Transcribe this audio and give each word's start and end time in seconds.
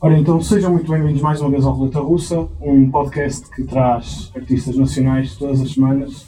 Ora, 0.00 0.18
então 0.18 0.40
sejam 0.40 0.72
muito 0.72 0.90
bem-vindos 0.90 1.20
mais 1.20 1.40
uma 1.40 1.50
vez 1.50 1.64
ao 1.64 1.74
Roleta 1.74 2.00
Russa, 2.00 2.48
um 2.60 2.90
podcast 2.90 3.50
que 3.50 3.64
traz 3.64 4.32
artistas 4.34 4.76
nacionais 4.76 5.36
todas 5.36 5.60
as 5.60 5.72
semanas. 5.72 6.26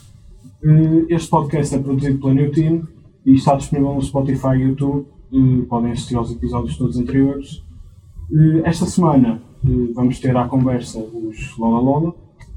Eh, 0.62 1.06
Este 1.14 1.30
podcast 1.30 1.74
é 1.74 1.78
produzido 1.78 2.18
pela 2.18 2.34
New 2.34 2.52
Team 2.52 2.86
e 3.24 3.34
está 3.34 3.54
disponível 3.54 3.94
no 3.94 4.02
Spotify 4.02 4.56
e 4.56 4.62
YouTube. 4.62 5.06
Eh, 5.32 5.62
Podem 5.68 5.92
assistir 5.92 6.16
aos 6.16 6.30
episódios 6.30 6.76
todos 6.76 6.98
anteriores. 6.98 7.64
Eh, 8.30 8.62
Esta 8.64 8.84
semana 8.84 9.40
vamos 9.94 10.18
ter 10.20 10.36
à 10.36 10.46
conversa 10.46 10.98
os 10.98 11.56
Lola 11.56 11.80
Lola. 11.80 12.14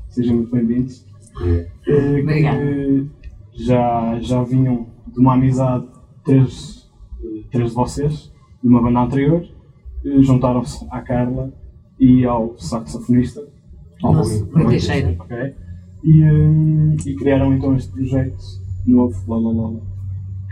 Sejam 0.10 0.36
muito 0.36 0.52
bem-vindos. 0.52 1.06
Eh, 1.42 1.68
que 1.88 3.08
já, 3.64 4.20
já 4.20 4.44
vinham 4.44 4.88
de 5.08 5.20
uma 5.20 5.36
amizade, 5.36 5.86
três, 6.26 6.90
três 7.52 7.70
de 7.70 7.76
vocês, 7.76 8.34
de 8.62 8.68
uma 8.68 8.82
banda 8.82 9.00
anterior, 9.00 9.48
juntaram-se 10.22 10.86
à 10.90 11.02
Carla 11.02 11.52
e 12.00 12.26
ao 12.26 12.58
saxofonista. 12.58 13.46
ao 14.04 14.14
Nossa, 14.14 14.44
Rui- 14.44 14.52
Rui 14.54 14.62
Rui 14.64 14.72
Teixeira. 14.72 15.16
ok? 15.20 15.56
E, 16.04 16.22
eh, 16.24 16.96
e 17.10 17.16
criaram 17.16 17.54
então 17.54 17.76
este 17.76 17.92
projeto 17.92 18.38
novo, 18.86 19.18
Lola 19.28 19.52
Lola, 19.52 19.82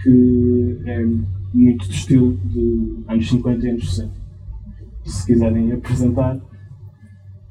que 0.02 0.80
é 0.86 1.06
muito 1.54 1.88
de 1.88 1.94
estilo 1.94 2.34
de 2.46 3.04
anos 3.08 3.30
50 3.30 3.66
e 3.66 3.70
anos 3.70 3.90
60. 3.96 4.12
Se 5.06 5.26
quiserem 5.28 5.72
apresentar, 5.74 6.40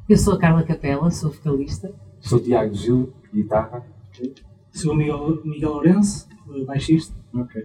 Eu 0.08 0.16
sou 0.16 0.34
a 0.34 0.38
Carla 0.38 0.62
Capela, 0.64 1.10
sou 1.10 1.30
vocalista. 1.30 1.92
Sou 2.20 2.40
Tiago 2.40 2.74
Gil, 2.74 3.12
guitarra. 3.32 3.84
Sou 4.72 4.92
o 4.92 4.96
Miguel, 4.96 5.40
Miguel 5.44 5.70
Lourenço, 5.70 6.26
baixista. 6.66 7.14
ok. 7.34 7.62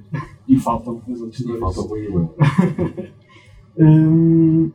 E 0.47 0.57
faltam 0.59 1.01
os 1.07 1.21
outros 1.21 1.39
E 1.41 1.45
dois. 1.47 1.59
falta 1.59 1.81
o 1.81 1.91
Will. 1.93 2.29
Hum, 3.79 4.71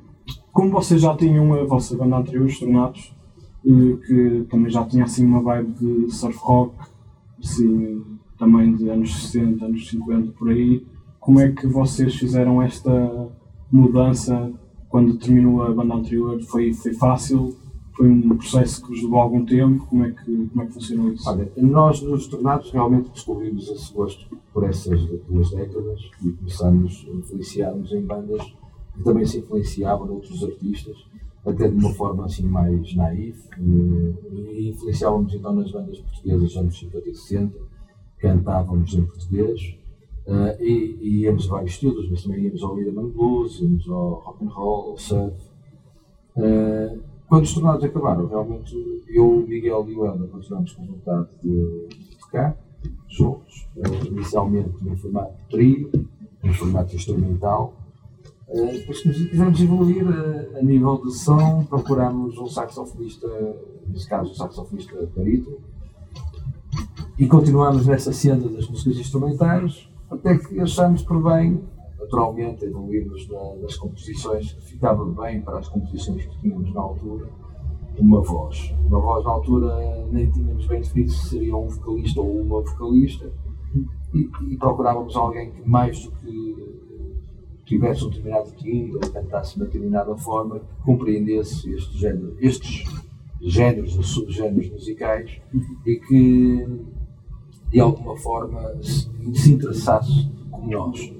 como 0.53 0.71
vocês 0.71 1.01
já 1.01 1.17
tinham 1.17 1.53
a 1.55 1.65
vossa 1.65 1.97
banda 1.97 2.19
anterior, 2.19 2.47
os 2.47 2.59
Tornados, 2.59 3.15
que 3.63 4.47
também 4.51 4.71
já 4.71 4.85
tinha 4.85 5.05
assim 5.05 5.25
uma 5.25 5.41
vibe 5.41 5.73
de 5.73 6.11
surf 6.11 6.39
rock, 6.39 6.75
assim, 7.43 8.03
também 8.39 8.75
de 8.75 8.89
anos 8.89 9.15
60, 9.15 9.65
anos 9.65 9.89
50, 9.89 10.33
por 10.33 10.51
aí, 10.51 10.87
como 11.19 11.41
é 11.41 11.51
que 11.51 11.67
vocês 11.67 12.15
fizeram 12.15 12.61
esta 12.63 13.31
mudança 13.71 14.53
quando 14.89 15.17
terminou 15.17 15.63
a 15.63 15.73
banda 15.73 15.95
anterior? 15.95 16.41
Foi, 16.43 16.73
foi 16.73 16.93
fácil? 16.95 17.57
Foi 17.97 18.09
um 18.09 18.37
processo 18.37 18.83
que 18.83 18.89
vos 18.89 19.03
levou 19.03 19.21
algum 19.21 19.45
tempo? 19.45 19.87
Como 19.87 20.05
é 20.05 20.11
que, 20.11 20.47
como 20.49 20.63
é 20.63 20.67
que 20.67 20.73
funcionou 20.73 21.13
isso? 21.13 21.29
Olha, 21.29 21.51
nós 21.57 22.03
nos 22.03 22.27
tornados 22.27 22.71
realmente 22.71 23.11
descobrimos 23.11 23.69
esse 23.69 23.93
gosto 23.93 24.37
por 24.53 24.65
essas 24.65 25.01
duas 25.29 25.51
décadas 25.51 26.01
e 26.25 26.33
começamos 26.33 27.07
a 27.09 27.17
influenciar-nos 27.17 27.93
em 27.93 28.03
bandas 28.03 28.43
que 28.95 29.03
também 29.03 29.25
se 29.25 29.39
influenciavam 29.39 30.07
de 30.07 30.13
outros 30.13 30.43
artistas, 30.45 30.97
até 31.45 31.69
de 31.69 31.75
uma 31.77 31.93
forma 31.95 32.25
assim 32.25 32.45
mais 32.45 32.95
naif, 32.95 33.39
e, 33.59 34.15
e 34.53 34.71
influenciávamos 34.71 35.35
então 35.35 35.53
nas 35.55 35.71
bandas 35.71 35.99
portuguesas 35.99 36.43
dos 36.43 36.57
anos 36.57 36.79
50 36.79 37.09
e 37.09 37.15
60, 37.15 37.59
cantávamos 38.19 38.95
em 38.95 39.05
português, 39.05 39.77
eh, 40.27 40.57
e, 40.61 40.99
e 41.01 41.21
íamos 41.23 41.47
a 41.49 41.55
vários 41.55 41.73
estilos, 41.73 42.09
mas 42.09 42.23
também 42.23 42.45
íamos 42.45 42.63
ao 42.63 42.75
rhythm 42.75 43.01
and 43.01 43.09
blues, 43.09 43.61
íamos 43.61 43.89
ao 43.89 44.15
rock 44.15 44.45
and 44.45 44.49
roll, 44.49 44.91
ao 44.91 44.99
surf. 44.99 45.37
Eh, 46.37 46.99
quando 47.29 47.45
os 47.45 47.55
tornados 47.55 47.85
acabaram, 47.85 48.27
realmente 48.27 48.77
eu, 49.09 49.39
o 49.39 49.49
Miguel 49.49 49.87
e 49.89 49.95
o 49.97 50.07
Helder 50.07 50.29
continuamos 50.29 50.73
com 50.73 50.87
vontade 50.87 51.29
de, 51.43 51.89
tocar 52.21 52.57
juntos, 53.09 53.69
eh, 53.77 54.07
inicialmente 54.07 54.85
no 54.85 54.97
formato 54.97 55.35
trio, 55.51 55.91
no 56.43 56.55
formato 56.55 56.95
instrumental. 56.95 57.75
Eh, 58.49 58.73
depois 58.79 59.01
quisemos 59.01 59.61
evoluir 59.61 60.05
eh, 60.07 60.59
a 60.59 60.63
nível 60.63 61.01
de 61.03 61.13
som, 61.13 61.65
procurámos 61.65 62.37
um 62.39 62.47
saxofonista, 62.47 63.27
nesse 63.89 64.09
caso 64.09 64.31
um 64.31 64.35
saxofonista 64.35 64.95
barítono, 65.17 65.59
e 67.19 67.27
continuamos 67.27 67.87
nessa 67.87 68.13
senda 68.13 68.49
das 68.49 68.69
músicas 68.69 68.99
instrumentais, 68.99 69.89
até 70.11 70.37
que 70.37 70.59
achamos 70.61 71.03
por 71.03 71.23
bem, 71.23 71.63
naturalmente, 71.99 72.65
evoluirmos 72.65 73.29
na- 73.29 73.55
nas 73.63 73.77
composições, 73.77 74.53
que 74.53 74.63
ficava 74.63 75.05
bem 75.05 75.41
para 75.41 75.59
as 75.59 75.69
composições 75.69 76.27
que 76.27 76.41
tínhamos 76.41 76.73
na 76.75 76.81
altura, 76.81 77.29
uma 77.99 78.21
voz. 78.23 78.75
Uma 78.87 79.01
voz 79.01 79.25
na 79.25 79.31
altura 79.31 80.07
nem 80.11 80.31
tínhamos 80.31 80.67
bem 80.67 80.81
definido 80.81 81.11
se 81.11 81.29
seria 81.29 81.57
um 81.57 81.69
vocalista 81.69 82.21
ou 82.21 82.41
uma 82.41 82.61
vocalista, 82.61 83.31
e, 84.15 84.29
e 84.51 84.57
procurávamos 84.59 85.17
alguém 85.17 85.51
que 85.53 85.67
mais 85.67 86.05
do 86.05 86.11
que 86.13 86.82
tivesse 87.73 88.05
um 88.05 88.09
determinado 88.09 88.51
timbre 88.53 88.95
ou 88.95 89.13
cantasse 89.13 89.55
de 89.55 89.61
uma 89.61 89.67
determinada 89.67 90.17
forma, 90.17 90.61
que 90.61 90.85
compreendesse 90.85 91.73
este 91.73 91.99
género, 91.99 92.37
estes 92.41 92.85
géneros 93.41 93.97
ou 93.97 94.03
subgéneros 94.03 94.71
musicais 94.71 95.41
e 95.87 95.97
que 95.97 96.67
de 97.71 97.81
alguma 97.81 98.17
forma 98.17 98.61
se, 98.83 99.11
se 99.35 99.53
interessasse 99.53 100.31
como 100.51 100.71
nós. 100.71 101.13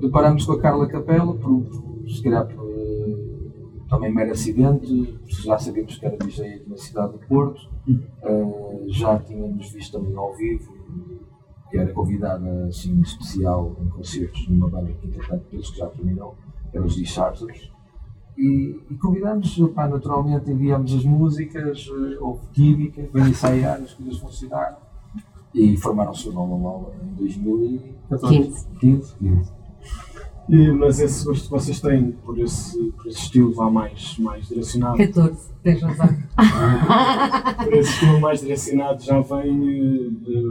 Deparamos 0.00 0.44
com 0.44 0.52
a 0.52 0.60
Carla 0.60 0.88
Capela, 0.88 1.34
por, 1.34 1.62
por, 1.62 2.10
se 2.10 2.22
calhar 2.22 2.46
por 2.46 2.68
eh, 2.68 3.16
também 3.88 4.12
mero 4.12 4.32
acidente, 4.32 5.18
já 5.26 5.58
sabíamos 5.58 5.96
que 5.96 6.04
era 6.04 6.16
DJ 6.18 6.54
aqui 6.54 6.68
na 6.68 6.76
cidade 6.76 7.12
do 7.12 7.18
Porto, 7.20 7.76
Eh, 7.88 8.84
já 8.88 9.18
tínhamos 9.20 9.70
visto 9.70 9.98
também 9.98 10.16
ao 10.16 10.34
vivo, 10.34 10.75
que 11.76 11.82
era 11.82 11.92
convidada 11.92 12.66
assim 12.66 13.00
especial 13.02 13.76
em 13.78 13.88
concertos 13.88 14.48
numa 14.48 14.68
banda 14.68 14.92
que 14.92 15.06
entretanto 15.06 15.44
penso 15.50 15.72
que 15.72 15.78
já 15.78 15.86
terminou, 15.88 16.34
que 16.70 16.76
era 16.76 16.86
os 16.86 16.96
D-Charters. 16.96 17.70
E, 18.38 18.80
e 18.90 18.94
convidámos, 18.96 19.58
pá, 19.74 19.86
naturalmente 19.86 20.50
enviámos 20.50 20.94
as 20.94 21.04
músicas, 21.04 21.88
eh, 21.88 22.18
houve 22.20 22.46
química, 22.52 23.08
veio 23.12 23.28
ensaiar, 23.28 23.80
as 23.80 23.94
coisas 23.94 24.18
funcionaram 24.18 24.76
e 25.54 25.76
formaram-se 25.76 26.28
o 26.28 26.32
Lola 26.32 26.56
Lola 26.56 26.94
em 27.02 27.14
2014. 27.14 28.36
15. 28.36 28.66
15, 28.78 29.16
15. 29.16 29.52
E- 30.48 30.70
mas 30.72 31.00
esse 31.00 31.24
gosto 31.24 31.44
que 31.44 31.50
vocês 31.50 31.80
têm 31.80 32.12
por 32.12 32.38
esse, 32.38 32.80
por 32.92 33.06
esse 33.08 33.18
estilo 33.18 33.52
vá 33.52 33.68
mais, 33.70 34.16
mais 34.18 34.46
direcionado 34.46 34.96
14, 34.96 35.50
tens 35.62 35.82
razão. 35.82 36.08
Por 37.64 37.72
esse 37.74 37.90
estilo 37.90 38.20
mais 38.20 38.40
direcionado 38.40 39.02
já 39.02 39.20
vem 39.20 40.10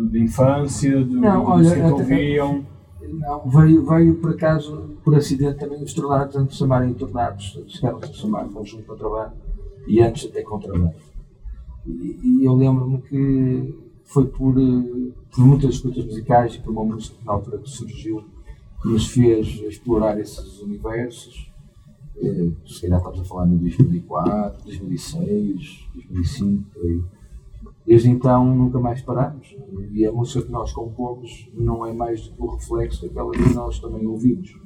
de, 0.10 0.20
infância, 0.20 1.04
de 1.04 1.16
Não, 1.16 1.46
olha, 1.46 1.74
que 1.76 1.82
ouviam. 1.82 2.66
Não, 3.08 3.48
veio, 3.50 3.86
veio 3.86 4.16
por 4.16 4.32
acaso, 4.32 4.98
por 5.04 5.16
acidente 5.16 5.60
também 5.60 5.82
os 5.84 5.94
tornados, 5.94 6.36
antes 6.36 6.54
de 6.54 6.60
chamarem 6.60 6.94
tornados, 6.94 7.60
chegaram-se 7.68 8.10
a 8.10 8.14
chamar 8.14 8.46
conjunto 8.50 8.82
de 8.82 8.88
contrabando 8.88 9.34
e 9.88 10.02
antes 10.02 10.26
até 10.26 10.42
contrabando. 10.42 10.96
E, 11.86 12.20
e 12.42 12.46
eu 12.46 12.54
lembro-me 12.56 13.00
que 13.04 13.76
foi 14.06 14.26
por, 14.26 14.58
eh, 14.60 15.12
por 15.34 15.46
muitas 15.46 15.76
escutas 15.76 16.04
musicais 16.04 16.56
e 16.56 16.60
por 16.60 16.72
uma 16.72 16.84
música 16.84 17.16
que 17.20 17.26
na 17.26 17.34
altura 17.34 17.60
que 17.60 17.70
surgiu 17.70 18.24
nos 18.86 19.08
fez 19.08 19.48
explorar 19.62 20.20
esses 20.20 20.60
universos. 20.62 21.52
Eh, 22.18 22.52
Se 22.66 22.82
calhar 22.82 23.00
estamos 23.00 23.20
a 23.20 23.24
falar 23.26 23.48
em 23.48 23.58
2004, 23.58 24.64
2006, 24.64 25.90
2005, 25.96 26.64
por 26.72 26.86
aí. 26.86 27.02
Desde 27.86 28.10
então 28.10 28.46
nunca 28.56 28.80
mais 28.80 29.02
paramos. 29.02 29.56
E 29.92 30.06
a 30.06 30.12
música 30.12 30.44
que 30.46 30.52
nós 30.52 30.72
compomos 30.72 31.50
não 31.54 31.86
é 31.86 31.94
mais 31.94 32.28
do 32.28 32.36
que 32.36 32.42
o 32.42 32.48
reflexo 32.56 33.08
daquela 33.08 33.32
que 33.32 33.54
nós 33.54 33.80
também 33.80 34.06
ouvimos. 34.08 34.58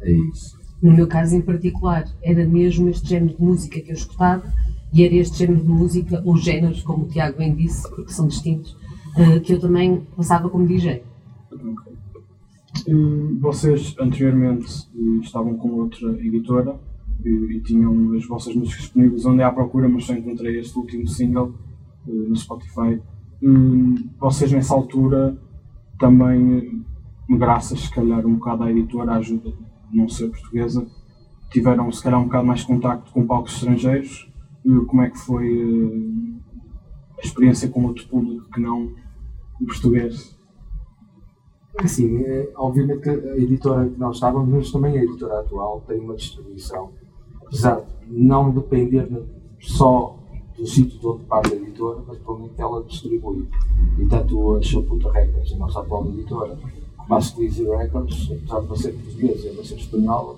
É 0.00 0.10
isso. 0.10 0.58
No 0.82 0.92
meu 0.92 1.06
caso 1.06 1.36
em 1.36 1.40
particular, 1.40 2.04
era 2.22 2.44
mesmo 2.44 2.88
este 2.88 3.08
género 3.08 3.36
de 3.36 3.42
música 3.42 3.80
que 3.80 3.90
eu 3.90 3.94
escutava 3.94 4.52
e 4.92 5.04
era 5.04 5.14
este 5.14 5.38
género 5.38 5.62
de 5.62 5.68
música, 5.68 6.22
ou 6.24 6.36
géneros, 6.36 6.82
como 6.82 7.04
o 7.04 7.08
Tiago 7.08 7.38
bem 7.38 7.54
disse, 7.54 7.88
porque 7.88 8.12
são 8.12 8.26
distintos, 8.26 8.76
eh, 9.16 9.40
que 9.40 9.54
eu 9.54 9.60
também 9.60 10.00
passava 10.16 10.50
como 10.50 10.66
DJ. 10.66 10.90
Eh, 11.52 11.91
Vocês 13.40 13.94
anteriormente 14.00 14.66
eh, 14.94 15.20
estavam 15.20 15.56
com 15.56 15.70
outra 15.70 16.10
editora 16.18 16.80
e, 17.24 17.28
e 17.28 17.60
tinham 17.60 18.12
as 18.14 18.26
vossas 18.26 18.54
músicas 18.54 18.82
disponíveis 18.82 19.24
onde 19.24 19.42
à 19.42 19.52
procura, 19.52 19.88
mas 19.88 20.04
só 20.04 20.14
encontrei 20.14 20.58
este 20.58 20.76
último 20.76 21.06
single 21.06 21.54
eh, 22.08 22.10
no 22.10 22.34
Spotify. 22.34 23.00
Vocês 24.18 24.50
nessa 24.52 24.74
altura 24.74 25.36
também, 25.98 26.84
eh, 27.30 27.36
graças 27.36 27.80
se 27.80 27.90
calhar 27.90 28.26
um 28.26 28.34
bocado 28.34 28.64
à 28.64 28.70
editora, 28.70 29.12
à 29.12 29.16
ajuda 29.16 29.52
de 29.90 29.96
não 29.96 30.08
ser 30.08 30.28
portuguesa, 30.28 30.86
tiveram 31.50 31.90
se 31.92 32.02
calhar 32.02 32.20
um 32.20 32.24
bocado 32.24 32.46
mais 32.46 32.64
contacto 32.64 33.12
com 33.12 33.26
palcos 33.26 33.54
estrangeiros. 33.54 34.28
Como 34.86 35.02
é 35.02 35.10
que 35.10 35.18
foi 35.18 36.32
a 37.18 37.20
experiência 37.20 37.68
com 37.68 37.84
outro 37.84 38.06
público 38.08 38.48
que 38.50 38.60
não 38.60 38.92
o 39.60 39.66
português? 39.66 40.36
Assim, 41.78 42.22
é, 42.22 42.50
obviamente 42.56 43.00
que 43.00 43.10
a 43.10 43.36
editora 43.38 43.88
que 43.88 43.98
nós 43.98 44.16
estávamos, 44.16 44.48
mas 44.48 44.70
também 44.70 44.98
a 44.98 45.02
editora 45.04 45.40
atual, 45.40 45.82
tem 45.86 45.98
uma 46.00 46.14
distribuição, 46.14 46.90
apesar 47.46 47.80
de 48.06 48.22
não 48.22 48.50
depender 48.50 49.08
só 49.60 50.18
do 50.56 50.66
sítio 50.66 50.98
de 51.00 51.06
onde 51.06 51.24
parte 51.24 51.52
a 51.54 51.56
editora, 51.56 52.02
mas 52.06 52.18
pelo 52.18 52.38
menos 52.40 52.58
ela 52.58 52.82
distribui. 52.84 53.48
E 53.98 54.06
tanto 54.06 54.56
a 54.56 54.62
Chaputa 54.62 55.10
Records, 55.10 55.52
a 55.52 55.56
nossa 55.56 55.80
atual 55.80 56.06
editora, 56.08 56.58
como 56.98 57.14
a 57.14 57.20
Squeezy 57.20 57.64
Records, 57.64 58.30
apesar 58.30 58.60
de 58.60 58.68
não 58.68 58.76
ser 58.76 58.92
portuguesa 58.92 59.48
e 59.48 59.54
não 59.56 59.64
ser 59.64 59.74
espanhola, 59.76 60.36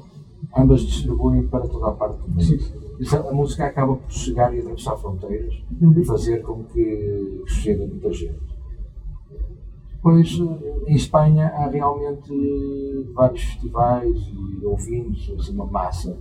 ambas 0.57 0.81
distribuem 0.83 1.43
para 1.49 1.67
toda 1.67 1.89
a 1.89 1.93
parte 1.93 2.17
do 2.23 2.29
mundo. 2.29 2.43
Sim, 2.43 2.59
sim. 2.59 3.17
A 3.17 3.33
música 3.33 3.67
acaba 3.67 3.97
por 3.97 4.11
chegar 4.13 4.55
e 4.55 4.61
atravessar 4.61 4.97
fronteiras 4.97 5.53
Uhum. 5.81 5.93
e 5.99 6.05
fazer 6.05 6.43
com 6.43 6.63
que 6.65 7.43
chegue 7.47 7.83
a 7.83 7.87
muita 7.89 8.13
gente. 8.13 8.54
Depois, 10.05 10.39
eh, 10.39 10.83
em 10.93 10.97
Espanha, 10.97 11.47
há 11.57 11.67
realmente 11.67 12.31
vários 13.15 13.43
festivais 13.43 14.19
e 14.61 14.63
ouvintes, 14.67 15.33
assim, 15.41 15.55
uma 15.55 15.65
massa 15.65 16.15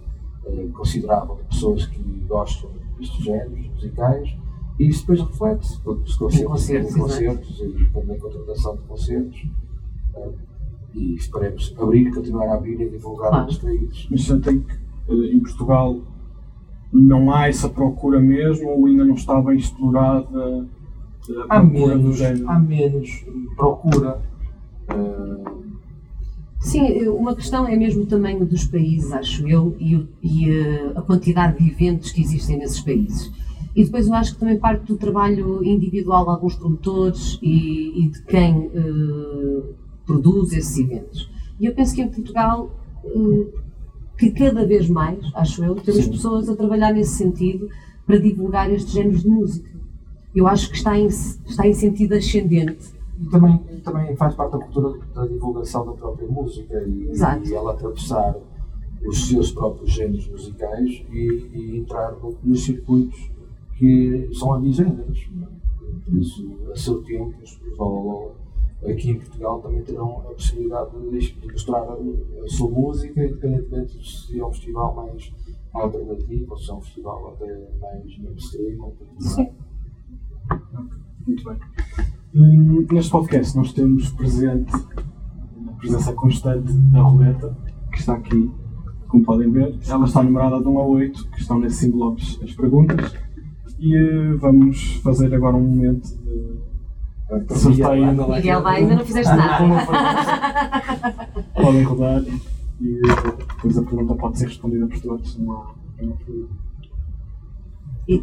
eh, 0.45 0.68
considerável 0.74 1.35
de 1.35 1.44
pessoas 1.44 1.85
que 1.88 2.00
gostam 2.25 2.69
destes 2.97 3.21
géneros 3.25 3.68
musicais 3.68 4.38
e 4.80 4.88
isso 4.88 5.01
depois 5.01 5.19
reflete-se 5.19 5.85
nos 5.85 6.15
concertos, 6.15 6.47
concertos, 6.47 6.95
em 6.95 7.00
concertos 7.00 7.59
e 7.59 7.85
também 7.94 8.18
contratação 8.18 8.75
de 8.77 8.81
concertos. 8.83 9.45
eh, 10.15 10.29
E 10.95 11.15
esperemos 11.15 11.75
abrir, 11.77 12.13
continuar 12.13 12.47
a 12.50 12.53
abrir 12.53 12.79
e 12.79 12.88
divulgar 12.89 13.31
Claro. 13.31 13.45
nos 13.47 13.57
países. 13.57 14.07
Mas 14.09 14.24
sentem 14.24 14.59
que 14.62 14.74
eh, 15.09 15.33
em 15.36 15.39
Portugal 15.41 15.97
não 16.91 17.31
há 17.33 17.50
essa 17.50 17.68
procura 17.68 18.19
mesmo 18.21 18.69
ou 18.69 18.86
ainda 18.86 19.03
não 19.03 19.15
está 19.15 19.41
bem 19.41 19.57
explorada 19.57 20.65
há 21.49 21.63
menos, 21.63 22.21
há 22.21 22.59
menos 22.59 23.25
procura. 23.55 24.21
Sim, 26.63 27.07
uma 27.09 27.35
questão 27.35 27.67
é 27.67 27.75
mesmo 27.75 28.03
o 28.03 28.05
tamanho 28.05 28.45
dos 28.45 28.65
países, 28.65 29.11
acho 29.11 29.45
eu, 29.47 29.75
e, 29.79 30.07
e, 30.23 30.49
eh, 30.49 30.93
a 30.95 31.01
quantidade 31.01 31.57
de 31.57 31.69
eventos 31.69 32.11
que 32.11 32.21
existem 32.21 32.57
nesses 32.57 32.79
países. 32.79 33.29
E 33.75 33.83
depois 33.83 34.07
eu 34.07 34.13
acho 34.13 34.33
que 34.33 34.39
também 34.39 34.57
parte 34.57 34.85
do 34.85 34.95
trabalho 34.95 35.61
individual 35.63 36.23
de 36.23 36.29
alguns 36.29 36.55
promotores 36.55 37.37
e, 37.41 38.05
e 38.05 38.07
de 38.07 38.21
quem 38.23 38.71
eh, 38.73 39.63
produz 40.05 40.53
esses 40.53 40.77
eventos. 40.77 41.29
E 41.59 41.65
eu 41.65 41.73
penso 41.73 41.95
que 41.95 42.01
em 42.01 42.07
Portugal, 42.07 42.71
eh, 43.03 43.47
que 44.17 44.31
cada 44.31 44.65
vez 44.65 44.87
mais, 44.87 45.19
acho 45.35 45.65
eu, 45.65 45.75
temos 45.75 46.05
Sim. 46.05 46.11
pessoas 46.11 46.47
a 46.47 46.55
trabalhar 46.55 46.93
nesse 46.93 47.15
sentido 47.15 47.67
para 48.05 48.17
divulgar 48.19 48.71
estes 48.71 48.93
géneros 48.93 49.23
de 49.23 49.29
música. 49.29 49.72
Eu 50.35 50.47
acho 50.47 50.69
que 50.69 50.75
está 50.77 50.97
em, 50.97 51.06
está 51.07 51.68
em 51.68 51.74
sentido 51.74 52.13
ascendente. 52.15 52.91
e 53.21 53.25
também, 53.30 53.57
também 53.83 54.15
faz 54.15 54.33
parte 54.35 54.53
da 54.53 54.57
cultura 54.59 55.00
da 55.13 55.25
divulgação 55.27 55.85
da 55.85 55.94
própria 55.94 56.27
música 56.27 56.83
e, 56.88 57.12
e 57.50 57.53
ela 57.53 57.74
atravessar 57.74 58.35
os 59.06 59.27
seus 59.27 59.51
próprios 59.51 59.91
géneros 59.91 60.27
musicais 60.30 60.89
e, 61.12 61.50
e 61.53 61.77
entrar 61.77 62.13
no- 62.13 62.35
nos 62.44 62.63
circuitos 62.63 63.30
que 63.77 64.30
são 64.33 64.53
ambigêneros. 64.53 65.30
Por 66.06 66.18
isso, 66.18 66.50
a 66.71 66.75
seu 66.75 67.01
tempo, 67.03 67.33
os 67.44 67.59
Lola 67.77 68.31
aqui 68.86 69.12
em 69.12 69.19
Portugal 69.19 69.62
também 69.62 69.81
terão 69.83 70.19
a 70.21 70.33
possibilidade 70.33 70.91
de, 71.09 71.51
mostrar 71.51 71.83
a, 71.83 71.97
sua 72.47 72.69
música, 72.69 73.24
independentemente 73.24 73.97
de 73.97 74.09
se 74.12 74.39
é 74.39 74.45
um 74.45 74.51
festival 74.51 74.94
mais 74.95 75.31
alternativo 75.74 76.51
ou 76.51 76.57
se 76.57 76.69
é 76.69 76.74
um 76.74 76.81
festival 76.81 77.27
até 77.33 77.45
mais 77.79 78.18
mainstream. 78.19 78.91
Sim. 79.19 79.50
Muito 81.27 81.44
bem. 81.44 81.57
Hum, 82.35 82.85
neste 82.91 83.11
podcast 83.11 83.55
nós 83.55 83.73
temos 83.73 84.09
presente 84.11 84.73
a 84.75 85.71
presença 85.77 86.13
constante 86.13 86.71
da 86.73 87.01
roleta, 87.01 87.55
que 87.91 88.00
está 88.00 88.13
aqui, 88.13 88.51
como 89.07 89.23
podem 89.23 89.51
ver. 89.51 89.77
Ela 89.88 90.05
está 90.05 90.23
numerada 90.23 90.59
de 90.59 90.67
1 90.67 90.79
a 90.79 90.85
8, 90.85 91.29
que 91.29 91.41
estão 91.41 91.59
nesses 91.59 91.83
envelopes 91.83 92.39
as 92.44 92.53
perguntas. 92.53 93.13
E 93.79 93.95
eh, 93.95 94.33
vamos 94.35 94.95
fazer 95.03 95.33
agora 95.33 95.55
um 95.55 95.61
momento 95.61 96.07
de 97.47 97.57
sorteio. 97.57 98.29
Miguel, 98.29 98.61
vai, 98.61 98.81
ainda 98.81 98.95
não 98.95 99.05
fizeste 99.05 99.33
nada. 99.35 99.63
Podem 101.53 101.83
rodar 101.83 102.21
e 102.81 102.95
eh, 102.95 103.45
depois 103.55 103.77
a 103.77 103.83
pergunta 103.83 104.15
pode 104.15 104.39
ser 104.39 104.47
respondida 104.47 104.88
por 104.88 105.00
todos. 105.00 105.38
Não 105.38 105.53
há, 105.53 105.75
não 106.01 106.13
há 106.13 106.15
problema. 106.17 106.50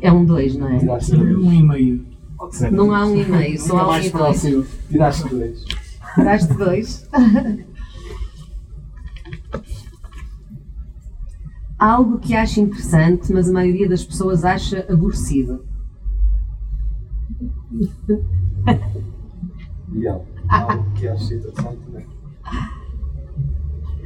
É 0.02 0.12
um 0.12 0.24
2, 0.24 0.56
não 0.56 0.68
é? 0.68 0.78
Um 0.78 1.52
e 1.52 1.62
meio. 1.62 2.06
Pode 2.40 2.56
ser. 2.56 2.72
Não 2.72 2.94
há 2.94 3.04
um 3.04 3.14
e 3.14 3.24
meio, 3.26 3.60
só 3.60 3.76
há 3.76 3.84
um 3.84 3.88
mais 3.88 4.06
e 4.06 4.10
dois. 4.10 4.22
próximo. 4.22 4.66
Tiraste 4.88 5.28
dois. 5.28 5.64
Tiraste 6.14 6.54
dois. 6.54 7.06
Há 11.78 11.92
algo 11.92 12.18
que 12.18 12.34
acha 12.34 12.62
interessante, 12.62 13.30
mas 13.30 13.50
a 13.50 13.52
maioria 13.52 13.86
das 13.86 14.02
pessoas 14.02 14.42
acha 14.42 14.86
aborrecido. 14.90 15.66
Miguel, 19.88 20.24
algo 20.48 20.90
que 20.94 21.08
acho 21.08 21.34
interessante, 21.34 21.90
né? 21.90 22.06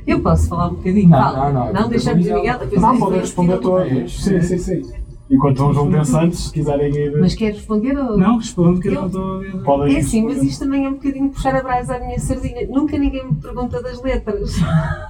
Eu 0.04 0.20
posso 0.20 0.48
falar 0.48 0.70
um 0.70 0.74
bocadinho? 0.74 1.08
Não, 1.08 1.36
não, 1.36 1.52
não, 1.52 1.72
Não, 1.72 1.88
deixamos 1.88 2.26
o 2.26 2.34
Miguel. 2.34 2.58
Depois 2.58 2.82
Não, 2.82 2.98
podem 2.98 3.20
responder 3.20 3.58
todos. 3.58 4.24
Sim, 4.24 4.40
sim, 4.42 4.58
sim. 4.58 5.03
Enquanto 5.30 5.64
uns 5.64 5.74
vão 5.74 5.90
pensando, 5.90 6.34
se 6.34 6.52
quiserem 6.52 6.94
ir. 6.94 7.18
Mas 7.18 7.34
quer 7.34 7.54
responder 7.54 7.96
ou. 7.96 8.18
Não, 8.18 8.36
respondo 8.36 8.78
que 8.78 8.88
eu 8.88 8.94
não 8.94 9.06
estou 9.06 9.82
a 9.82 9.84
ver. 9.86 9.96
É 9.96 10.02
sim, 10.02 10.24
mas 10.24 10.42
isto 10.42 10.64
também 10.64 10.84
é 10.84 10.88
um 10.88 10.94
bocadinho 10.94 11.30
puxar 11.30 11.54
a 11.54 11.62
brasa 11.62 11.96
à 11.96 11.98
minha 11.98 12.18
sardinha. 12.18 12.66
Nunca 12.68 12.98
ninguém 12.98 13.26
me 13.26 13.34
pergunta 13.36 13.82
das 13.82 14.02
letras. 14.02 14.56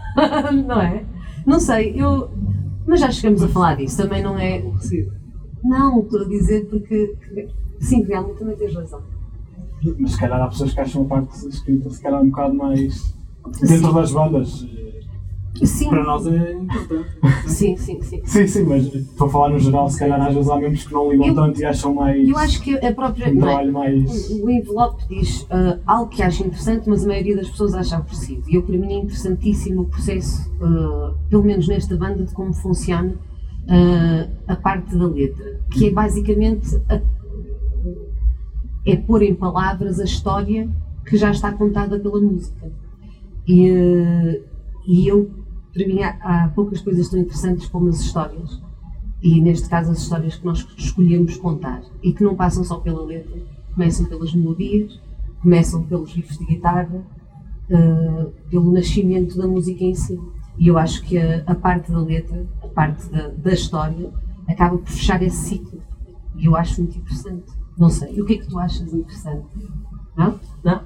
não 0.66 0.80
é? 0.80 1.04
Não 1.44 1.58
sei, 1.58 1.94
eu. 2.00 2.30
Mas 2.86 3.00
já 3.00 3.10
chegamos 3.10 3.42
a 3.42 3.48
falar 3.48 3.76
disso, 3.76 3.96
também 3.96 4.22
não 4.22 4.38
é. 4.38 4.62
Não, 5.64 6.00
estou 6.00 6.20
a 6.20 6.28
dizer 6.28 6.66
porque. 6.66 7.14
Sim, 7.80 8.04
realmente 8.04 8.38
também 8.38 8.56
tens 8.56 8.74
razão. 8.74 9.02
Mas 9.98 10.12
se 10.12 10.20
calhar 10.20 10.40
há 10.40 10.46
pessoas 10.46 10.72
que 10.72 10.80
acham 10.80 11.02
a 11.02 11.04
parte 11.06 11.48
escrita 11.48 11.90
se 11.90 12.00
calhar 12.00 12.22
um 12.22 12.30
bocado 12.30 12.54
mais 12.54 13.14
dentro 13.60 13.88
Sim. 13.88 13.94
das 13.94 14.12
bandas. 14.12 14.66
Sim, 15.62 15.88
Para 15.88 16.02
nós 16.02 16.26
é 16.26 16.52
importante. 16.52 17.08
sim, 17.46 17.76
sim, 17.76 18.02
sim. 18.02 18.20
Sim, 18.24 18.46
sim, 18.46 18.62
mas 18.64 18.92
estou 18.92 19.28
a 19.28 19.30
falar 19.30 19.50
no 19.50 19.58
geral, 19.58 19.88
se 19.88 19.98
calhar 20.00 20.20
às 20.20 20.34
vezes 20.34 20.50
há 20.50 20.56
membros 20.56 20.84
que 20.84 20.92
não 20.92 21.10
ligam 21.10 21.26
Eu- 21.28 21.34
tanto 21.34 21.60
e 21.60 21.64
acham 21.64 21.94
mais. 21.94 22.28
Eu 22.28 22.36
acho 22.36 22.60
que 22.60 22.74
a 22.76 22.92
própria. 22.92 23.28
um 23.30 23.34
não 23.34 23.38
é? 23.42 23.44
trabalho 23.50 23.72
mais. 23.72 24.30
O 24.30 24.50
envelope 24.50 25.04
diz 25.08 25.46
ah, 25.50 25.78
algo 25.86 26.10
que 26.10 26.22
acha 26.22 26.44
interessante, 26.44 26.88
mas 26.88 27.04
a 27.04 27.08
maioria 27.08 27.36
das 27.36 27.48
pessoas 27.48 27.72
acha 27.74 27.96
aborrecido. 27.96 28.42
E 28.48 28.56
eu, 28.56 28.62
para 28.62 28.76
mim, 28.76 28.92
é 28.94 28.96
interessantíssimo 28.96 29.82
o 29.82 29.84
processo, 29.86 30.50
ah, 30.60 31.14
pelo 31.30 31.44
menos 31.44 31.68
nesta 31.68 31.96
banda, 31.96 32.24
de 32.24 32.32
como 32.34 32.52
funciona 32.52 33.14
ah, 33.68 34.26
a 34.48 34.56
parte 34.56 34.96
da 34.96 35.06
letra, 35.06 35.60
que 35.70 35.86
é 35.86 35.90
basicamente 35.90 36.76
a- 36.88 37.00
é 38.86 38.96
pôr 38.96 39.22
em 39.22 39.34
palavras 39.34 39.98
a 40.00 40.04
história 40.04 40.68
que 41.06 41.16
já 41.16 41.30
está 41.30 41.52
contada 41.52 41.98
pela 41.98 42.20
música. 42.20 42.70
E, 43.46 43.70
ah, 43.70 44.40
e 44.86 45.08
eu, 45.08 45.30
para 45.74 45.86
mim, 45.86 46.02
há, 46.02 46.16
há 46.22 46.48
poucas 46.48 46.80
coisas 46.80 47.08
tão 47.08 47.18
interessantes 47.18 47.66
como 47.66 47.88
as 47.88 48.00
histórias. 48.00 48.62
E 49.20 49.40
neste 49.40 49.68
caso, 49.68 49.90
as 49.90 49.98
histórias 49.98 50.36
que 50.36 50.44
nós 50.44 50.66
escolhemos 50.78 51.36
contar 51.36 51.82
e 52.02 52.12
que 52.12 52.22
não 52.22 52.36
passam 52.36 52.62
só 52.62 52.78
pela 52.78 53.04
letra, 53.04 53.36
começam 53.74 54.06
pelas 54.06 54.32
melodias, 54.32 55.00
começam 55.42 55.82
pelos 55.82 56.12
riffs 56.12 56.38
de 56.38 56.44
guitarra, 56.46 57.02
eh, 57.68 58.26
pelo 58.50 58.70
nascimento 58.70 59.36
da 59.36 59.48
música 59.48 59.82
em 59.82 59.94
si. 59.94 60.20
E 60.56 60.68
eu 60.68 60.78
acho 60.78 61.02
que 61.02 61.18
a, 61.18 61.42
a 61.46 61.54
parte 61.54 61.90
da 61.90 61.98
letra, 61.98 62.46
a 62.62 62.68
parte 62.68 63.08
da, 63.08 63.28
da 63.28 63.52
história, 63.52 64.12
acaba 64.46 64.78
por 64.78 64.88
fechar 64.88 65.22
esse 65.22 65.36
ciclo. 65.36 65.82
E 66.36 66.44
eu 66.46 66.54
acho 66.54 66.82
muito 66.82 66.98
interessante. 66.98 67.50
Não 67.76 67.90
sei. 67.90 68.14
E 68.14 68.22
o 68.22 68.24
que 68.24 68.34
é 68.34 68.38
que 68.38 68.46
tu 68.46 68.58
achas 68.58 68.92
interessante? 68.92 69.46
Não? 70.16 70.38
Não? 70.62 70.82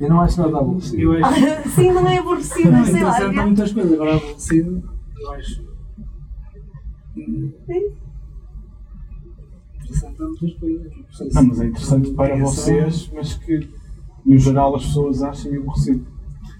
Eu 0.00 0.08
não 0.08 0.20
acho 0.20 0.40
nada 0.40 0.58
aborrecido. 0.58 1.14
Eu 1.14 1.24
acho. 1.24 1.68
Sim, 1.70 1.92
não 1.92 2.08
é 2.08 2.18
aborrecido, 2.18 2.70
Não, 2.70 2.84
sei 2.84 3.02
lá. 3.02 3.10
interessante 3.10 3.38
há 3.38 3.46
muitas 3.46 3.72
coisas. 3.72 3.92
Agora, 3.92 4.16
aborrecido, 4.16 4.82
eu 5.18 5.32
acho. 5.32 5.62
Interessante 9.80 10.22
há 10.22 10.26
muitas 10.26 10.52
coisas. 10.54 11.34
Não, 11.34 11.44
mas 11.44 11.60
é 11.60 11.66
interessante 11.66 12.10
para 12.12 12.36
vocês, 12.36 13.10
mas 13.14 13.34
que 13.34 13.68
no 14.24 14.38
geral 14.38 14.76
as 14.76 14.86
pessoas 14.86 15.22
achem 15.22 15.56
aborrecido. 15.56 16.06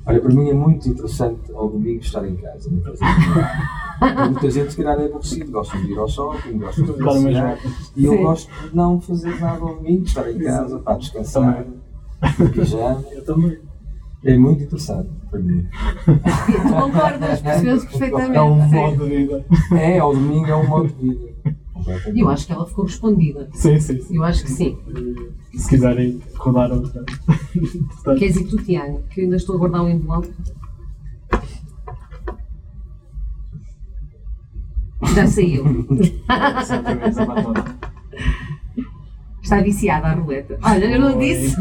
Olha, 0.05 0.21
para 0.21 0.35
mim 0.35 0.51
é 0.51 0.55
muito 0.55 0.89
interessante 0.89 1.53
ao 1.53 1.69
domingo 1.69 2.01
estar 2.01 2.27
em 2.27 2.35
casa. 2.37 2.69
Nada. 2.71 2.93
Para 4.01 4.31
muita 4.31 4.51
gente, 4.51 4.73
se 4.73 4.77
calhar, 4.77 4.99
é 4.99 5.05
aborrecido. 5.05 5.53
Gosta 5.53 5.79
de 5.79 5.93
ir 5.93 5.97
ao 5.97 6.09
shopping, 6.09 6.59
gosta 6.59 6.83
de 6.83 6.93
voltas. 6.93 7.93
E 7.95 8.05
eu 8.05 8.13
Sim. 8.13 8.23
gosto 8.23 8.51
de 8.69 8.75
não 8.77 9.01
fazer 9.01 9.39
nada 9.41 9.61
ao 9.63 9.77
domingo, 9.77 10.03
estar 10.03 10.29
em 10.29 10.39
casa, 10.41 10.81
para 10.81 10.99
descansar, 10.99 11.65
pijama. 12.53 13.05
Eu 13.13 13.25
também. 13.25 13.59
É 14.25 14.39
muito 14.39 14.63
interessante 14.63 15.11
para 15.29 15.41
mim. 15.41 15.67
Tu 16.05 16.73
concordas, 16.73 17.41
percebes 17.41 17.85
perfeitamente. 17.87 18.37
É 18.37 18.43
um 18.43 18.55
modo 18.55 19.05
de 19.05 19.17
vida. 19.17 19.45
É, 19.73 19.99
ao 19.99 20.15
domingo 20.15 20.47
é 20.47 20.57
um 20.57 20.69
modo 20.69 20.89
de 20.89 20.95
vida. 20.95 21.33
E 22.15 22.21
eu 22.21 22.29
acho 22.29 22.47
que 22.47 22.53
ela 22.53 22.65
ficou 22.65 22.85
respondida. 22.85 23.49
Sim, 23.53 23.81
sim, 23.81 24.01
sim. 24.01 24.17
Eu 24.17 24.23
acho 24.23 24.45
que 24.45 24.51
sim. 24.51 24.79
Se 25.57 25.69
quiserem 25.69 26.21
rodar 26.37 26.71
outra. 26.71 27.05
Queres 28.17 28.37
ir 28.37 28.45
tu, 28.45 28.57
Tiago? 28.59 29.03
Que 29.11 29.21
eu 29.21 29.25
ainda 29.25 29.37
estou 29.37 29.57
a 29.57 29.59
guardar 29.59 29.83
um 29.83 29.89
envelope. 29.89 30.33
Já 35.15 35.27
saiu. 35.27 35.65
exatamente. 36.61 37.92
Está 39.43 39.61
viciada 39.61 40.07
a 40.07 40.15
roleta. 40.15 40.59
Olha, 40.63 40.85
eu 40.85 41.01
não 41.01 41.19
Oi. 41.19 41.27
disse. 41.27 41.57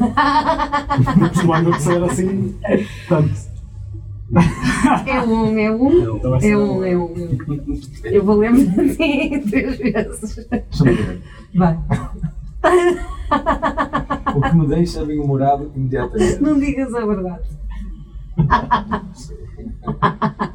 Costumando 1.30 1.74
ser 1.80 2.04
assim, 2.04 2.56
tanto. 3.10 3.52
É 5.08 5.22
um, 5.22 5.58
é 5.58 5.72
um. 5.72 6.16
Então 6.18 6.40
ser 6.40 6.52
É 6.52 6.58
um, 6.58 6.86
é 6.86 6.98
um. 6.98 7.38
Eu 8.06 8.24
vou 8.24 8.38
ler 8.38 8.54
de 8.54 8.96
ti 8.96 9.50
três 9.50 9.78
vezes. 9.78 10.48
Vai. 11.56 11.78
O 14.36 14.42
que 14.42 14.56
me 14.56 14.68
deixa 14.68 15.04
bem-humorado 15.04 15.72
imediatamente. 15.76 16.42
Não 16.42 16.58
digas 16.60 16.94
a 16.94 17.06
verdade. 17.06 17.44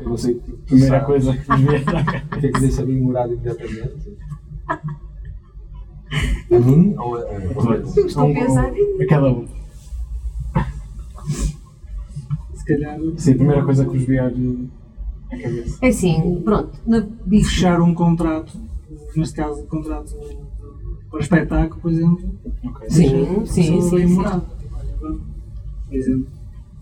Eu 0.00 0.08
não 0.08 0.16
sei. 0.16 0.40
Primeira 0.66 1.00
sabe, 1.00 1.06
coisa 1.06 1.36
que 1.36 1.52
à 1.52 2.40
que 2.40 2.46
é 2.46 2.50
deixa 2.60 2.86
bem-humorado 2.86 3.34
imediatamente? 3.34 4.16
A 6.52 6.58
mim 6.58 6.94
ou 6.98 7.16
a. 7.16 7.20
a- 7.20 7.22
Eu 7.96 8.06
estou 8.06 8.30
a 8.30 8.34
pensar 8.34 8.72
em. 8.76 9.02
A 9.02 9.06
cada 9.08 9.30
um. 9.30 9.46
Se 12.54 12.64
calhar 12.64 12.98
Sim, 13.16 13.32
a 13.32 13.34
primeira 13.36 13.64
coisa 13.64 13.84
que 13.84 13.90
vos 13.96 14.04
vier 14.06 14.24
à 14.24 14.30
cabeça. 15.38 15.78
É 15.82 15.88
assim, 15.88 16.40
pronto. 16.44 16.72
Na, 16.86 17.06
fechar 17.28 17.80
um 17.80 17.94
contrato, 17.94 18.56
neste 19.14 19.34
caso 19.36 19.62
um 19.62 19.66
contrato 19.66 20.14
para 21.10 21.20
espetáculo, 21.20 21.80
por 21.80 21.90
exemplo. 21.90 22.30
Ok. 22.64 22.90
Sim, 22.90 23.46
sim, 23.46 23.80
sim, 23.80 23.82
sim. 23.82 24.04
humorada. 24.06 24.42
Por 25.00 25.94
exemplo. 25.96 26.26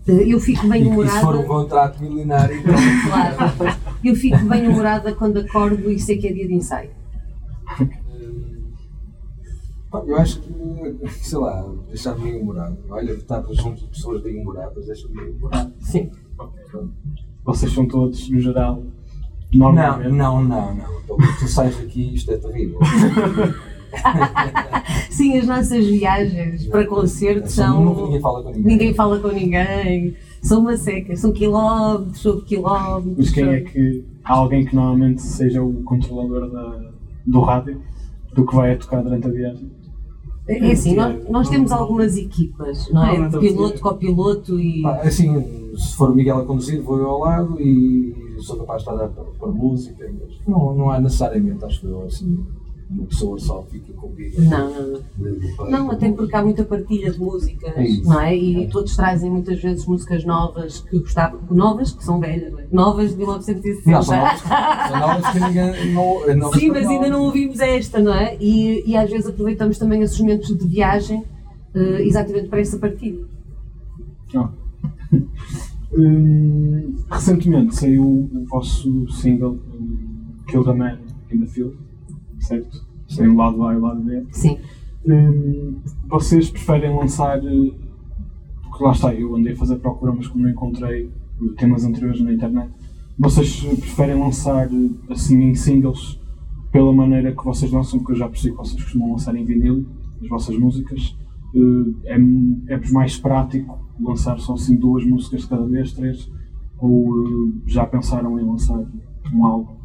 eu 0.07 0.39
fico 0.39 0.67
bem 0.67 0.83
E, 0.83 0.87
e 1.05 1.09
se 1.09 1.19
for 1.19 1.35
um 1.35 1.39
humorada. 1.41 1.47
contrato 1.47 2.03
milionário, 2.03 2.57
então. 2.57 2.73
Claro. 3.57 3.77
Eu 4.03 4.15
fico 4.15 4.37
bem 4.45 4.67
humorada 4.67 5.13
quando 5.15 5.37
acordo 5.39 5.89
e 5.91 5.99
sei 5.99 6.17
que 6.17 6.27
é 6.27 6.33
dia 6.33 6.47
de 6.47 6.53
ensaio. 6.53 6.89
Eu 10.07 10.17
acho 10.17 10.41
que, 10.41 10.53
sei 11.09 11.37
lá, 11.39 11.65
deixar-me 11.87 12.23
bem 12.31 12.41
humorado. 12.41 12.77
Olha, 12.89 13.11
estar 13.11 13.43
junto 13.51 13.81
de 13.81 13.87
pessoas 13.87 14.21
bem 14.21 14.39
humoradas 14.41 14.85
deixa-me 14.85 15.15
bem 15.15 15.31
humorado. 15.31 15.73
Sim. 15.79 16.09
Pronto. 16.69 16.91
Vocês 17.43 17.71
são 17.71 17.87
todos, 17.87 18.27
no 18.29 18.39
geral, 18.39 18.83
Não, 19.53 19.71
normalmente. 19.71 20.11
não, 20.11 20.43
não, 20.43 20.75
não. 20.75 20.85
Então, 21.03 21.17
tu 21.39 21.47
sais 21.47 21.77
daqui 21.77 22.13
isto 22.15 22.31
é 22.31 22.37
terrível. 22.37 22.79
Sim, 25.09 25.37
as 25.37 25.47
nossas 25.47 25.85
viagens 25.85 26.67
para 26.67 26.85
concertos 26.85 27.53
são. 27.53 27.95
ninguém 28.05 28.19
fala 28.21 28.43
com 28.43 28.49
ninguém. 28.49 28.63
Ninguém 28.65 28.93
fala 28.93 29.19
com 29.19 29.27
ninguém. 29.29 30.15
São 30.41 30.59
uma 30.61 30.75
seca. 30.75 31.15
São 31.15 31.31
quilómetros 31.31 32.19
sobre 32.19 32.45
quilómetros. 32.45 33.15
Mas 33.17 33.29
quem 33.31 33.45
é 33.47 33.61
que. 33.61 34.03
Há 34.23 34.33
alguém 34.33 34.65
que 34.65 34.75
normalmente 34.75 35.21
seja 35.21 35.63
o 35.63 35.83
controlador 35.83 36.49
da, 36.49 36.91
do 37.25 37.41
rádio 37.41 37.81
do 38.33 38.45
que 38.45 38.55
vai 38.55 38.73
a 38.73 38.77
tocar 38.77 39.01
durante 39.03 39.27
a 39.27 39.29
viagem? 39.31 39.71
É 40.47 40.71
assim, 40.71 40.95
nós, 40.95 41.29
nós 41.29 41.49
temos 41.49 41.71
algumas 41.71 42.15
equipas, 42.15 42.89
não 42.91 43.03
é? 43.03 43.17
Não, 43.17 43.29
não, 43.31 43.39
Piloto, 43.39 43.79
copiloto 43.81 44.59
e. 44.59 44.83
Pá, 44.83 44.97
assim, 45.01 45.43
se 45.75 45.95
for 45.95 46.11
o 46.11 46.15
Miguel 46.15 46.37
a 46.37 46.45
conduzir, 46.45 46.81
vou 46.81 46.99
eu 46.99 47.09
ao 47.09 47.19
lado 47.19 47.59
e 47.59 48.35
sou 48.39 48.57
capaz 48.57 48.83
de 48.83 48.89
estar 48.91 49.05
a 49.05 49.07
pôr 49.07 49.53
música. 49.53 50.07
Mas 50.07 50.37
não, 50.47 50.75
não 50.75 50.91
há 50.91 50.99
necessariamente, 50.99 51.65
acho 51.65 51.87
eu, 51.87 52.03
assim, 52.03 52.45
uma 52.89 53.05
pessoa 53.05 53.39
só 53.39 53.63
fica 53.63 53.91
comigo. 53.93 54.39
Não, 54.41 54.69
não, 54.73 54.87
não. 55.17 55.39
De- 55.39 55.71
Não, 55.71 55.91
até 55.91 56.11
porque 56.11 56.35
há 56.35 56.43
muita 56.43 56.63
partilha 56.63 57.11
de 57.11 57.19
músicas, 57.19 57.73
É 57.75 57.87
não 58.03 58.21
é? 58.21 58.35
E 58.35 58.67
todos 58.67 58.95
trazem 58.95 59.29
muitas 59.31 59.59
vezes 59.59 59.85
músicas 59.85 60.23
novas 60.23 60.81
que 60.81 60.99
gostavam. 60.99 61.39
Novas, 61.49 61.91
que 61.91 62.03
são 62.03 62.19
velhas, 62.19 62.51
não 62.51 62.59
é? 62.59 62.67
Novas 62.71 63.09
de 63.11 63.17
1960. 63.17 63.89
Não, 63.91 64.01
são 64.03 64.17
novas, 64.17 64.39
são 64.41 64.99
novas 64.99 65.31
que 65.31 65.39
ninguém. 65.39 65.93
Não, 65.93 66.29
é 66.29 66.35
novas 66.35 66.59
Sim, 66.59 66.69
mas 66.69 66.87
ainda 66.87 67.09
não 67.09 67.23
ouvimos 67.23 67.59
esta, 67.59 67.99
não 67.99 68.13
é? 68.13 68.37
E, 68.39 68.83
e 68.89 68.95
às 68.95 69.09
vezes 69.09 69.27
aproveitamos 69.27 69.77
também 69.79 70.01
esses 70.01 70.19
momentos 70.19 70.55
de 70.55 70.67
viagem 70.67 71.23
eh, 71.73 72.01
exatamente 72.03 72.47
para 72.49 72.59
essa 72.59 72.77
partilha. 72.77 73.25
Ah. 74.35 74.49
Hum, 75.97 76.95
recentemente 77.09 77.73
saiu 77.75 78.03
o 78.03 78.45
vosso 78.49 79.07
single 79.11 79.57
um, 79.73 79.97
Kill 80.47 80.63
the 80.65 80.73
Man 80.73 80.97
in 81.31 81.39
the 81.39 81.45
Field, 81.45 81.77
certo? 82.47 82.85
Tem 83.15 83.27
o 83.27 83.35
lado 83.35 83.65
A 83.65 83.73
e 83.73 83.77
o 83.77 83.81
lado 83.81 84.01
B. 84.01 84.23
Sim. 84.31 84.57
Hum, 85.07 85.79
vocês 86.07 86.49
preferem 86.49 86.95
lançar. 86.95 87.39
Porque 87.39 88.83
lá 88.83 88.91
está, 88.91 89.13
eu 89.13 89.35
andei 89.35 89.53
a 89.53 89.55
fazer 89.55 89.77
procura, 89.77 90.11
mas 90.11 90.27
como 90.27 90.43
não 90.43 90.49
encontrei 90.49 91.09
temas 91.57 91.85
anteriores 91.85 92.21
na 92.21 92.33
internet, 92.33 92.71
vocês 93.17 93.63
preferem 93.63 94.19
lançar 94.19 94.69
assim 95.09 95.41
em 95.43 95.55
singles 95.55 96.19
pela 96.71 96.91
maneira 96.91 97.31
que 97.33 97.45
vocês 97.45 97.71
lançam, 97.71 97.99
porque 97.99 98.13
eu 98.13 98.17
já 98.17 98.27
percebi 98.27 98.51
que 98.51 98.57
vocês 98.57 98.81
costumam 98.83 99.11
lançar 99.11 99.35
em 99.35 99.45
vinil 99.45 99.85
as 100.21 100.27
vossas 100.27 100.57
músicas. 100.57 101.15
Eh, 101.55 102.15
É, 102.15 102.73
é-vos 102.73 102.91
mais 102.91 103.17
prático 103.17 103.79
lançar 103.99 104.37
só 104.39 104.53
assim 104.55 104.75
duas 104.75 105.05
músicas 105.05 105.41
de 105.41 105.47
cada 105.47 105.65
vez, 105.65 105.93
três? 105.93 106.29
Ou 106.77 107.23
eh, 107.23 107.51
já 107.65 107.85
pensaram 107.85 108.37
em 108.39 108.43
lançar 108.43 108.83
um 109.33 109.45
álbum 109.45 109.75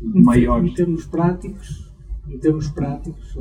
maior? 0.00 0.64
Em 0.64 0.74
termos 0.74 1.06
práticos, 1.06 1.85
em 2.28 2.38
termos 2.38 2.68
práticos, 2.68 3.36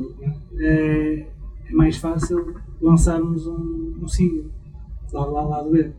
é, 0.58 1.28
é 1.70 1.74
mais 1.74 1.98
fácil 1.98 2.56
lançarmos 2.82 3.48
um, 3.48 3.96
um 4.02 4.08
single, 4.08 4.46
lado 5.14 5.32
lá, 5.34 5.42
lado 5.46 5.72
B. 5.72 5.92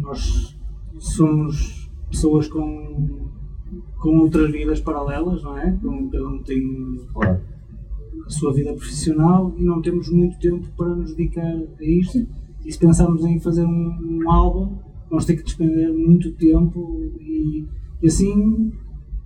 Nós 0.00 0.56
somos 0.98 1.90
pessoas 2.10 2.48
com, 2.48 3.28
com 3.98 4.18
outras 4.18 4.50
vidas 4.50 4.80
paralelas, 4.80 5.42
não 5.42 5.58
é? 5.58 5.72
Com- 5.82 6.08
Cada 6.08 6.26
um 6.28 6.42
tem 6.42 7.00
Claro. 7.12 7.40
a 8.26 8.30
sua 8.30 8.52
vida 8.52 8.72
profissional 8.72 9.52
e 9.58 9.64
não 9.64 9.82
temos 9.82 10.08
muito 10.08 10.38
tempo 10.38 10.66
para 10.76 10.94
nos 10.94 11.14
dedicar 11.14 11.44
a 11.46 11.84
isto. 11.84 12.26
E 12.64 12.72
se 12.72 12.78
pensarmos 12.78 13.24
em 13.24 13.38
fazer 13.40 13.64
um, 13.64 14.20
um 14.22 14.30
álbum, 14.30 14.78
vamos 15.10 15.24
ter 15.26 15.36
que 15.36 15.42
despender 15.42 15.92
muito 15.92 16.32
tempo 16.32 16.98
e, 17.20 17.66
e 18.02 18.06
assim 18.06 18.72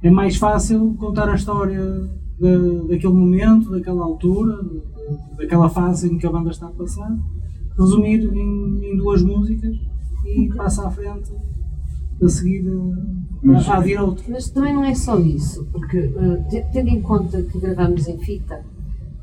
é 0.02 0.10
mais 0.10 0.36
fácil 0.36 0.94
contar 0.98 1.28
a 1.28 1.34
história 1.34 2.08
da, 2.40 2.59
daquele 2.88 3.12
momento, 3.12 3.71
daquela 3.71 4.04
altura, 4.04 4.62
da- 4.62 5.37
daquela 5.38 5.68
fase 5.68 6.12
em 6.12 6.18
que 6.18 6.26
a 6.26 6.30
banda 6.30 6.50
está 6.50 6.66
a 6.66 6.71
passar, 6.71 7.16
resumir 7.78 8.23
em, 8.33 8.92
em 8.92 8.97
duas 8.97 9.23
músicas 9.23 9.75
e 10.25 10.49
passa 10.57 10.87
à 10.87 10.90
frente 10.90 11.33
a 12.23 12.28
seguir 12.28 12.64
Mas- 13.42 13.68
a, 13.68 13.76
a 13.76 13.80
vir 13.80 14.00
outro. 14.00 14.25
Mas 14.28 14.50
também 14.50 14.75
não 14.75 14.85
é 14.85 14.95
só 14.95 15.18
isso, 15.18 15.64
porque 15.73 16.11
te- 16.50 16.64
tendo 16.73 16.88
em 16.88 17.00
conta 17.00 17.42
que 17.42 17.59
gravamos 17.59 18.07
em 18.09 18.18
fita, 18.18 18.64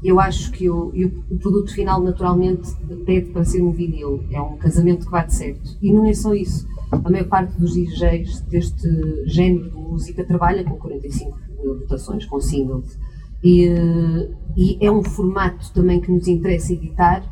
eu 0.03 0.19
acho 0.19 0.51
que 0.51 0.69
o, 0.69 0.89
o, 0.89 1.33
o 1.33 1.37
produto 1.39 1.73
final 1.73 2.01
naturalmente 2.01 2.69
pede 3.05 3.31
para 3.31 3.43
ser 3.43 3.61
um 3.61 3.71
vinil, 3.71 4.23
é 4.31 4.39
um 4.41 4.55
casamento 4.57 5.05
que 5.05 5.11
bate 5.11 5.33
certo. 5.33 5.77
E 5.81 5.91
não 5.91 6.05
é 6.05 6.13
só 6.13 6.33
isso. 6.33 6.67
A 6.91 7.09
maior 7.09 7.27
parte 7.27 7.59
dos 7.59 7.73
DJs 7.73 8.41
deste 8.41 8.87
género 9.25 9.69
de 9.69 9.75
música 9.75 10.23
trabalha 10.23 10.63
com 10.63 10.75
45 10.77 11.37
mil 11.61 11.73
rotações, 11.79 12.25
com 12.25 12.39
singles. 12.39 12.97
E, 13.43 13.67
eh, 13.67 14.31
e 14.55 14.77
é 14.85 14.91
um 14.91 15.03
formato 15.03 15.71
também 15.73 15.99
que 15.99 16.11
nos 16.11 16.27
interessa 16.27 16.73
editar 16.73 17.23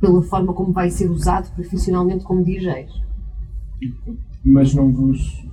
pela 0.00 0.22
forma 0.22 0.52
como 0.52 0.72
vai 0.72 0.90
ser 0.90 1.10
usado 1.10 1.50
profissionalmente 1.54 2.24
como 2.24 2.44
DJs. 2.44 3.02
mas 4.44 4.74
não 4.74 4.92
vos. 4.92 5.44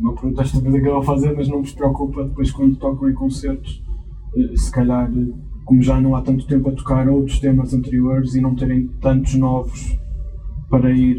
Uma 0.00 0.14
pergunta 0.14 0.42
estúpida 0.42 0.80
que 0.80 0.88
eu 0.88 0.94
vou 0.94 1.02
fazer, 1.02 1.36
mas 1.36 1.48
não 1.48 1.58
vos 1.58 1.72
preocupa 1.72 2.24
depois 2.24 2.50
quando 2.50 2.76
tocam 2.76 3.08
em 3.08 3.14
concertos, 3.14 3.82
eh, 4.36 4.56
se 4.56 4.72
calhar, 4.72 5.10
eh, 5.14 5.32
como 5.64 5.82
já 5.82 6.00
não 6.00 6.16
há 6.16 6.22
tanto 6.22 6.46
tempo 6.46 6.70
a 6.70 6.72
tocar 6.72 7.08
outros 7.08 7.38
temas 7.38 7.74
anteriores 7.74 8.34
e 8.34 8.40
não 8.40 8.54
terem 8.54 8.88
tantos 9.00 9.34
novos 9.34 9.96
para 10.70 10.90
ir 10.90 11.18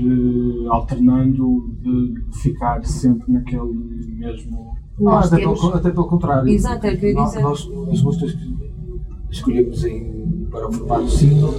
alternando, 0.71 1.69
de 1.79 2.41
ficar 2.41 2.83
sempre 2.83 3.31
naquele 3.31 3.71
mesmo. 4.17 4.75
Nós 4.99 5.27
até, 5.27 5.37
temos- 5.37 5.59
pelo, 5.59 5.73
até 5.73 5.91
pelo 5.91 6.07
contrário. 6.07 6.47
Exato, 6.47 6.85
é 6.87 6.93
o 6.93 6.97
que 6.97 7.05
eu 7.07 7.13
Nós-. 7.15 7.35
Nós, 7.35 7.69
as 7.91 8.01
músicas 8.01 8.33
que 8.33 8.55
escolhemos 9.31 9.83
em, 9.83 10.45
para 10.51 10.67
o 10.67 10.71
formato 10.71 11.09
single 11.09 11.53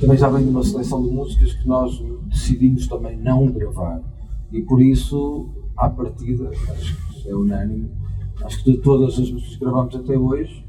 também 0.00 0.16
já 0.18 0.28
vem 0.28 0.42
de 0.44 0.50
uma 0.50 0.64
seleção 0.64 1.02
de 1.02 1.10
músicas 1.10 1.52
que 1.52 1.68
nós 1.68 2.02
decidimos 2.28 2.88
também 2.88 3.16
não 3.18 3.46
gravar. 3.46 4.02
E 4.50 4.60
por 4.62 4.82
isso, 4.82 5.48
à 5.76 5.88
partida, 5.88 6.48
acho 6.48 6.96
que 7.22 7.28
é 7.28 7.34
unânime, 7.34 7.90
acho 8.42 8.64
que 8.64 8.72
de 8.72 8.78
todas 8.78 9.12
as 9.18 9.30
músicas 9.30 9.54
que 9.56 9.60
gravamos 9.60 9.94
até 9.94 10.18
hoje, 10.18 10.66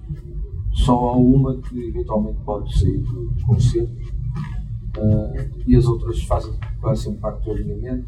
só 0.73 0.93
há 1.09 1.17
uma 1.17 1.57
que 1.57 1.79
eventualmente 1.87 2.39
pode 2.45 2.77
sair 2.77 2.99
do 2.99 3.33
concerto 3.45 3.91
ah, 4.97 5.45
e 5.65 5.75
as 5.75 5.85
outras 5.85 6.21
fazem, 6.23 6.53
fazem 6.81 7.15
parte 7.15 7.43
do 7.45 7.51
alinhamento. 7.51 8.05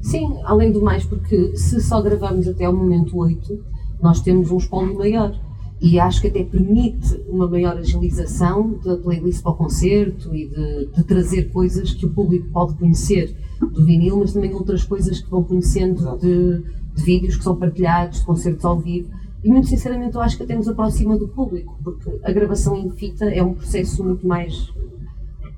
Sim, 0.00 0.38
além 0.44 0.72
do 0.72 0.80
mais, 0.80 1.04
porque 1.04 1.56
se 1.56 1.80
só 1.80 2.00
gravamos 2.00 2.46
até 2.46 2.64
ao 2.64 2.74
momento 2.74 3.16
8, 3.16 3.58
nós 4.00 4.20
temos 4.20 4.50
um 4.50 4.56
espólio 4.56 4.96
maior. 4.96 5.38
E 5.80 6.00
acho 6.00 6.20
que 6.20 6.26
até 6.26 6.42
permite 6.42 7.22
uma 7.28 7.46
maior 7.46 7.76
agilização 7.76 8.78
da 8.84 8.96
playlist 8.96 9.42
para 9.42 9.52
o 9.52 9.54
concerto 9.54 10.34
e 10.34 10.48
de, 10.48 10.86
de 10.86 11.04
trazer 11.04 11.52
coisas 11.52 11.94
que 11.94 12.04
o 12.04 12.10
público 12.10 12.48
pode 12.52 12.74
conhecer 12.74 13.36
do 13.60 13.84
vinil, 13.84 14.18
mas 14.18 14.32
também 14.32 14.52
outras 14.52 14.82
coisas 14.82 15.20
que 15.20 15.30
vão 15.30 15.44
conhecendo 15.44 16.18
de, 16.18 16.62
de 16.94 17.02
vídeos 17.02 17.36
que 17.36 17.44
são 17.44 17.54
partilhados, 17.54 18.18
de 18.18 18.26
concertos 18.26 18.64
ao 18.64 18.80
vivo. 18.80 19.08
E 19.44 19.48
muito 19.48 19.68
sinceramente 19.68 20.16
eu 20.16 20.20
acho 20.20 20.36
que 20.36 20.42
até 20.42 20.56
nos 20.56 20.66
aproxima 20.66 21.16
do 21.16 21.28
público, 21.28 21.78
porque 21.84 22.10
a 22.24 22.32
gravação 22.32 22.76
em 22.76 22.90
fita 22.90 23.26
é 23.26 23.40
um 23.40 23.54
processo 23.54 24.02
muito 24.02 24.26
mais 24.26 24.72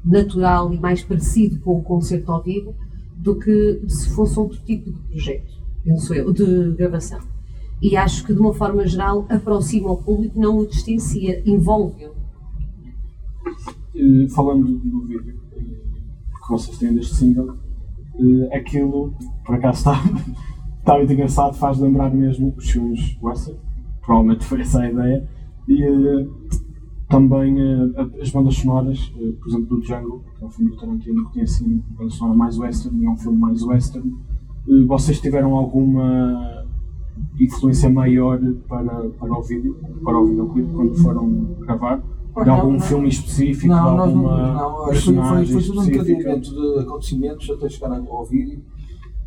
natural 0.04 0.72
e 0.72 0.78
mais 0.78 1.02
parecido 1.02 1.58
com 1.60 1.78
o 1.78 1.82
concerto 1.82 2.30
ao 2.30 2.42
vivo 2.42 2.74
do 3.20 3.38
que 3.38 3.82
se 3.86 4.10
fosse 4.10 4.38
outro 4.38 4.58
tipo 4.60 4.90
de 4.90 4.98
projeto, 5.08 5.52
penso 5.84 6.14
eu, 6.14 6.32
de 6.32 6.72
gravação. 6.72 7.20
E 7.82 7.96
acho 7.96 8.24
que, 8.24 8.32
de 8.32 8.40
uma 8.40 8.52
forma 8.52 8.86
geral, 8.86 9.26
aproxima 9.28 9.90
o 9.90 9.96
público, 9.96 10.38
não 10.38 10.58
o 10.58 10.66
distancia, 10.66 11.42
envolve-o. 11.46 12.12
Eh, 13.94 14.28
falando 14.28 14.66
do 14.66 15.06
vídeo 15.06 15.40
eh, 15.52 15.60
que 15.60 16.50
vocês 16.50 16.78
têm 16.78 16.94
deste 16.94 17.14
single, 17.14 17.56
eh, 18.18 18.56
aquilo, 18.56 19.14
por 19.44 19.54
acaso 19.54 19.78
está, 19.78 20.02
está 20.80 20.96
muito 20.96 21.12
engraçado, 21.12 21.54
faz 21.54 21.78
lembrar 21.78 22.10
mesmo 22.10 22.54
os 22.56 22.70
filmes 22.70 23.18
western, 23.22 23.58
provavelmente 24.02 24.44
foi 24.44 24.60
essa 24.60 24.80
a 24.80 24.90
ideia, 24.90 25.28
e 25.68 25.82
também 27.10 27.60
eh, 27.60 28.22
as 28.22 28.30
bandas 28.30 28.54
sonoras, 28.54 29.12
eh, 29.18 29.32
por 29.38 29.48
exemplo, 29.48 29.66
do 29.66 29.80
Django, 29.82 30.24
que 30.38 30.44
é 30.44 30.46
um 30.46 30.50
filme 30.50 30.70
do 30.70 30.76
Tarantino 30.78 31.26
que 31.26 31.34
tem 31.34 31.42
assim 31.42 31.64
uma 31.66 31.98
banda 31.98 32.10
sonora 32.10 32.38
mais 32.38 32.56
western, 32.56 33.02
e 33.02 33.04
é 33.04 33.10
um 33.10 33.16
filme 33.16 33.36
mais 33.36 33.62
western. 33.62 34.14
Eh, 34.68 34.84
Vocês 34.86 35.20
tiveram 35.20 35.54
alguma 35.54 36.64
influência 37.38 37.90
maior 37.90 38.40
para, 38.68 39.10
para 39.10 39.38
o 39.38 39.42
vídeo, 39.42 39.76
para 40.04 40.18
o 40.18 40.26
videoclipe, 40.26 40.72
quando 40.72 40.94
foram 40.94 41.28
gravar? 41.60 42.02
De 42.44 42.48
algum 42.48 42.72
não. 42.74 42.80
filme 42.80 43.08
específico, 43.08 43.66
Não, 43.66 43.90
de 43.90 43.96
não, 43.96 44.04
alguma 44.04 44.52
não, 44.52 44.70
foi, 44.70 44.84
foi, 44.84 44.92
personagem 44.92 45.52
foi 45.52 45.62
tudo 45.64 45.80
um 45.80 45.84
encadeamento 45.84 46.50
de 46.54 46.78
acontecimentos 46.78 47.50
até 47.50 47.68
chegar 47.68 47.92
ao 47.92 48.24
vídeo. 48.24 48.62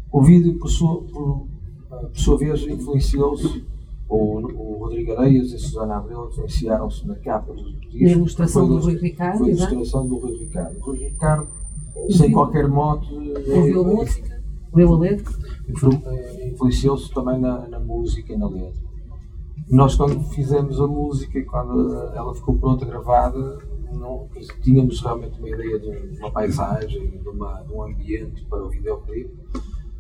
O 0.10 0.22
vídeo, 0.22 0.58
por 0.58 0.70
sua, 0.70 1.02
por, 1.02 1.48
por 1.90 2.18
sua 2.18 2.38
vez, 2.38 2.66
influenciou-se, 2.66 3.66
o, 4.10 4.16
o 4.16 4.78
Rodrigo 4.80 5.14
Areias 5.14 5.52
e 5.52 5.56
a 5.56 5.60
Susana 5.60 5.98
Abreu 5.98 6.28
influenciaram-se 6.30 7.08
na 7.08 7.16
capa 7.16 7.54
do 7.54 7.64
disco. 7.74 8.04
Na 8.04 8.12
ilustração 8.12 8.68
do 8.68 8.78
Rui 8.80 8.96
Ricardo, 8.98 9.38
Foi 9.40 9.48
a 9.48 9.52
exato. 9.52 9.74
ilustração 9.74 10.08
do 10.08 10.18
Rui 10.18 10.38
Ricardo. 10.38 10.78
O 10.78 10.82
Rui 10.86 10.98
Ricardo, 10.98 11.48
sem 12.10 12.32
qualquer 12.32 12.68
mote, 12.68 13.14
Ouviu 13.14 13.86
a 13.86 13.92
é- 13.92 13.96
música, 13.96 14.44
leu 14.74 14.94
a 14.94 14.98
letra. 15.00 15.34
eh, 16.06 16.50
influenciou-se 16.54 17.14
também 17.14 17.40
na, 17.40 17.68
na 17.68 17.80
música 17.80 18.34
e 18.34 18.38
na 18.38 18.48
letra. 18.50 18.82
Nós, 19.70 19.96
quando 19.96 20.20
fizemos 20.32 20.80
a 20.82 20.88
música 20.88 21.40
e 21.40 21.46
quando 21.46 21.94
ela 22.14 22.34
ficou 22.36 22.56
pronta, 22.58 22.86
gravada, 22.86 23.60
não, 23.94 24.28
tínhamos 24.62 25.00
realmente 25.02 25.40
uma 25.40 25.50
ideia 25.50 25.80
de 25.80 26.18
uma 26.20 26.32
paisagem, 26.32 27.10
de, 27.12 27.30
uma, 27.30 27.62
de 27.62 27.72
um 27.72 27.84
ambiente 27.84 28.44
para 28.50 28.64
o 28.66 28.70
videoclipe, 28.70 29.32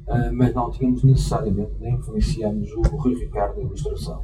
ah, 0.08 0.32
mas 0.34 0.54
não 0.54 0.70
tínhamos 0.72 1.04
necessariamente, 1.04 1.72
nem 1.80 1.96
influenciamos 1.96 2.72
o 2.74 2.82
Rui 2.82 3.16
Ricardo 3.16 3.58
na 3.58 3.64
ilustração. 3.64 4.22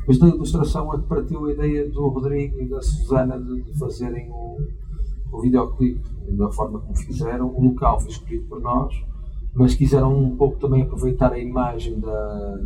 Depois 0.00 0.18
da 0.18 0.28
ilustração 0.28 0.94
é 0.94 0.96
que 0.96 1.04
partiu 1.04 1.44
a 1.44 1.52
ideia 1.52 1.88
do 1.90 2.08
Rodrigo 2.08 2.58
e 2.60 2.66
da 2.66 2.80
Susana 2.80 3.38
de, 3.38 3.62
de 3.62 3.78
fazerem 3.78 4.30
o, 4.30 4.56
o 5.30 5.40
videoclipe 5.42 6.00
da 6.30 6.50
forma 6.50 6.78
como 6.78 6.96
fizeram. 6.96 7.54
O 7.54 7.62
local 7.62 8.00
foi 8.00 8.10
escolhido 8.10 8.46
por 8.46 8.60
nós, 8.60 8.94
mas 9.54 9.74
quiseram 9.74 10.16
um 10.16 10.34
pouco 10.34 10.58
também 10.58 10.82
aproveitar 10.82 11.32
a 11.32 11.38
imagem 11.38 12.00
da, 12.00 12.58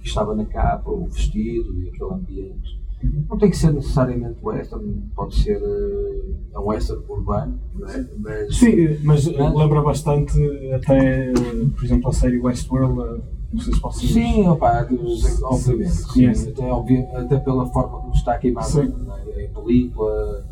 que 0.00 0.06
estava 0.06 0.34
na 0.34 0.46
capa, 0.46 0.90
o 0.90 1.04
vestido 1.06 1.78
e 1.80 1.88
aquele 1.88 2.14
ambiente. 2.14 2.80
Não 3.28 3.38
tem 3.38 3.50
que 3.50 3.56
ser 3.56 3.72
necessariamente 3.72 4.38
western, 4.42 5.02
pode 5.14 5.34
ser 5.34 5.60
eh, 5.62 6.58
um 6.58 6.66
western 6.68 7.02
urbano, 7.08 7.58
é? 7.88 8.04
mas 8.18 8.56
Sim, 8.56 8.98
mas 9.04 9.26
eh, 9.26 9.34
Mas- 9.38 9.54
lembra 9.54 9.82
bastante 9.82 10.38
até, 10.72 11.30
eh, 11.30 11.32
por 11.74 11.84
exemplo, 11.84 12.08
a 12.08 12.12
série 12.12 12.38
Westworld, 12.38 13.00
eh, 13.00 13.20
não 13.52 13.60
sei 13.60 13.74
se 13.74 13.80
vocês... 13.80 14.12
Sim, 14.12 14.48
opa, 14.48 14.86
obviamente. 15.44 15.90
Sim, 15.90 16.06
conhece. 16.12 16.48
até, 16.50 17.16
até 17.18 17.38
pela 17.38 17.66
forma 17.66 17.98
como 18.00 18.12
está 18.12 18.36
queimado 18.38 18.66
Sim. 18.68 18.94
na- 19.06 19.16
em 19.42 19.48
película, 19.52 20.44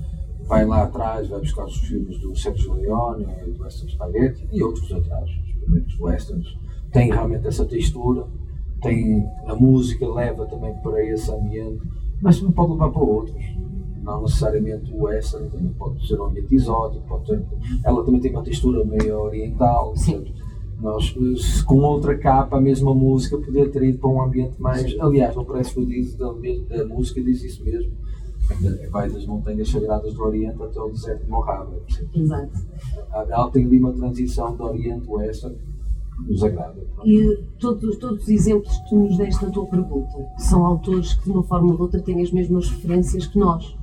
vai 0.46 0.64
lá 0.66 0.82
atrás, 0.84 1.28
vai 1.28 1.40
buscar 1.40 1.64
os 1.64 1.76
filmes 1.78 2.18
do 2.20 2.36
Sergio 2.36 2.74
Leone, 2.74 3.24
do 3.56 3.62
Western 3.62 3.90
Spaghetti 3.92 4.46
e 4.52 4.62
outros 4.62 4.90
atrás, 4.92 5.28
os 5.30 5.52
primeiros 5.64 6.00
westerns. 6.00 6.46
Tem 6.92 7.10
realmente 7.10 7.46
essa 7.46 7.64
textura, 7.64 8.24
tem 8.82 9.26
a 9.46 9.54
música 9.54 10.06
leva 10.06 10.44
também 10.46 10.74
para 10.82 11.02
esse 11.04 11.30
ambiente, 11.32 11.80
mas 12.24 12.38
também 12.38 12.54
pode 12.54 12.72
levar 12.72 12.90
para 12.90 13.02
outros. 13.02 13.44
Não 14.02 14.22
necessariamente 14.22 14.92
o 14.92 15.02
western, 15.04 15.50
também 15.50 15.72
pode 15.74 16.06
ser 16.06 16.18
um 16.20 16.24
ambiente 16.24 16.54
exótico, 16.54 17.06
pode 17.06 17.26
ter, 17.26 17.44
ela 17.84 18.04
também 18.04 18.20
tem 18.20 18.30
uma 18.30 18.42
textura 18.42 18.84
meio 18.84 19.18
oriental, 19.18 19.92
portanto, 19.94 20.32
nós 20.80 21.14
com 21.62 21.76
outra 21.76 22.18
capa, 22.18 22.56
a 22.56 22.60
mesma 22.60 22.94
música, 22.94 23.38
poder 23.38 23.70
ter 23.70 23.82
ido 23.84 23.98
para 23.98 24.10
um 24.10 24.22
ambiente 24.22 24.60
mais. 24.60 24.98
Aliás, 24.98 25.36
no 25.36 25.44
press 25.44 25.74
release 25.74 26.16
da, 26.16 26.32
da 26.32 26.84
música 26.86 27.22
diz 27.22 27.42
isso 27.44 27.64
mesmo. 27.64 27.92
Vai 28.90 29.08
das 29.08 29.24
montanhas 29.24 29.70
sagradas 29.70 30.12
do 30.12 30.22
Oriente 30.22 30.62
até 30.62 30.78
o 30.78 30.90
deserto 30.90 31.24
de 31.24 31.30
Mojave. 31.30 31.76
Exato. 32.14 32.52
Ela 33.12 33.50
tem 33.50 33.64
ali 33.64 33.78
uma 33.78 33.92
transição 33.92 34.54
do 34.54 34.64
Oriente 34.64 35.08
Western 35.08 35.56
que 35.56 35.73
nos 36.22 36.42
agrada. 36.42 36.80
E 37.04 37.36
todos, 37.58 37.96
todos 37.98 38.22
os 38.22 38.28
exemplos 38.28 38.76
que 38.78 38.88
tu 38.90 38.96
nos 39.00 39.16
deste 39.16 39.44
na 39.44 39.50
tua 39.50 39.66
pergunta 39.66 40.12
são 40.38 40.64
autores 40.64 41.14
que, 41.14 41.24
de 41.24 41.30
uma 41.30 41.42
forma 41.42 41.70
ou 41.70 41.76
de 41.76 41.82
outra, 41.82 42.02
têm 42.02 42.22
as 42.22 42.30
mesmas 42.30 42.68
referências 42.70 43.26
que 43.26 43.38
nós. 43.38 43.76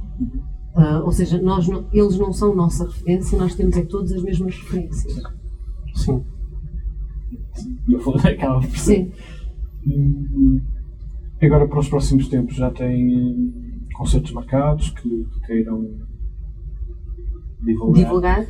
Ah, 0.76 1.02
ou 1.04 1.12
seja, 1.12 1.41
nós 1.41 1.67
não- 1.67 1.86
eles 1.91 2.17
não 2.17 2.32
são 2.32 2.56
nossa 2.56 2.86
referência, 2.86 3.38
nós 3.38 3.54
temos 3.56 3.76
é 3.76 3.84
todas 3.84 4.12
as 4.13 4.22
mesmas 4.24 4.56
referências. 4.56 5.22
Sim. 5.96 6.24
No 7.88 8.00
fundo, 8.00 8.17
acaba 8.26 8.60
por 8.62 8.78
ser. 8.78 9.12
Sim. 9.12 9.12
Hum, 9.88 10.62
Agora, 11.41 11.67
para 11.67 11.80
os 11.80 11.89
próximos 11.89 12.28
tempos, 12.28 12.56
já 12.56 12.70
têm 12.70 13.17
hum, 13.17 13.80
concertos 13.98 14.32
marcados 14.32 14.91
que, 14.91 15.10
que 15.10 15.39
queiram 15.48 15.89
divulgar. 17.63 18.04
Divulgar. 18.04 18.46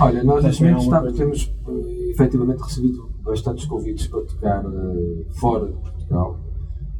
Olha, 0.00 0.24
nós 0.24 0.42
neste 0.44 0.62
momento 0.64 1.12
temos 1.14 1.54
eh, 1.68 2.10
efetivamente 2.10 2.60
recebido 2.62 3.10
bastantes 3.22 3.64
convites 3.66 4.06
para 4.06 4.22
tocar 4.22 4.64
eh, 4.64 5.24
fora 5.30 5.66
de 5.66 5.78
Portugal 5.78 6.38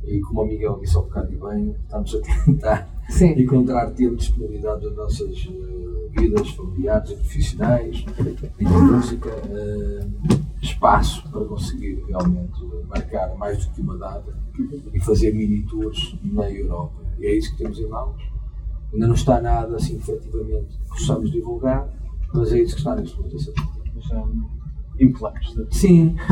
e 0.05 0.21
como 0.21 0.43
o 0.43 0.47
Miguel 0.47 0.79
disse 0.81 0.97
ao 0.97 1.05
bocado 1.05 1.33
e 1.33 1.37
bem, 1.37 1.77
estamos 1.85 2.15
a 2.15 2.21
tentar 2.45 2.89
Sim. 3.09 3.41
encontrar 3.41 3.91
tempo 3.91 4.17
de 4.17 4.27
disponibilidade 4.27 4.83
das 4.83 4.97
nossas 4.97 5.49
eh, 5.49 6.21
vidas 6.21 6.51
familiares 6.51 7.11
e 7.11 7.15
profissionais 7.15 8.05
e 8.59 8.65
da 8.65 8.79
música, 8.79 9.31
eh, 9.31 10.07
espaço 10.61 11.29
para 11.31 11.45
conseguir 11.45 12.03
realmente 12.07 12.65
marcar 12.89 13.35
mais 13.37 13.65
do 13.65 13.73
que 13.73 13.81
uma 13.81 13.97
data 13.97 14.37
e 14.93 15.01
fazer 15.01 15.33
mini 15.33 15.63
tours 15.63 16.17
na 16.23 16.51
Europa. 16.51 17.03
E 17.19 17.27
é 17.27 17.37
isso 17.37 17.53
que 17.53 17.59
temos 17.59 17.79
em 17.79 17.87
mãos. 17.87 18.21
Ainda 18.93 19.07
não 19.07 19.15
está 19.15 19.41
nada 19.41 19.77
assim 19.77 19.97
efetivamente 19.97 20.79
que 20.79 20.89
possamos 20.89 21.31
divulgar, 21.31 21.89
mas 22.35 22.53
é 22.53 22.61
isso 22.61 22.75
que 22.75 22.81
está 22.81 22.95
neste 22.95 23.17
momento 23.17 23.37
a 23.37 23.39
ser. 23.39 23.55
Já 24.99 25.05
em 25.05 25.13
planos. 25.13 25.55
de- 25.55 25.77
Sim, 25.77 26.17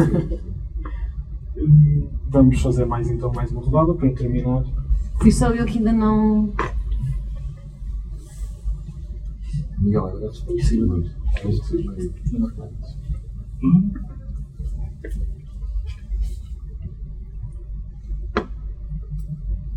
Vamos 2.31 2.61
fazer 2.63 2.85
mais 2.87 3.11
então 3.11 3.31
mais 3.35 3.51
uma 3.53 3.61
rodada 3.61 3.93
para 3.95 4.13
terminar. 4.15 4.63
Fui 5.21 5.31
só 5.31 5.51
eu 5.51 5.67
que 5.67 5.79
ainda 5.79 5.93
não. 5.93 6.53
Miguel, 9.79 10.07
agora. 10.07 10.31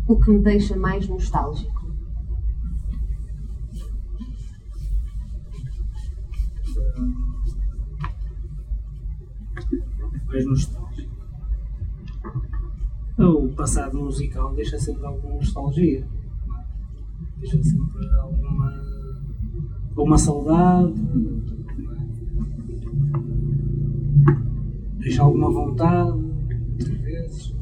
O 0.06 0.16
que 0.18 0.30
me 0.30 0.38
deixa 0.40 0.76
mais 0.76 1.08
nostálgico. 1.08 1.83
Mais 10.34 10.46
nostálgico. 10.46 11.14
O 13.18 13.48
passado 13.54 13.96
musical 13.96 14.52
deixa 14.54 14.76
sempre 14.78 15.06
alguma 15.06 15.34
nostalgia. 15.36 16.04
Deixa 17.38 17.62
sempre 17.62 18.08
alguma, 18.20 18.72
alguma 19.96 20.18
saudade. 20.18 20.94
Deixa 24.98 25.22
alguma 25.22 25.50
vontade, 25.50 26.18
às 26.80 26.88
vezes, 26.88 27.54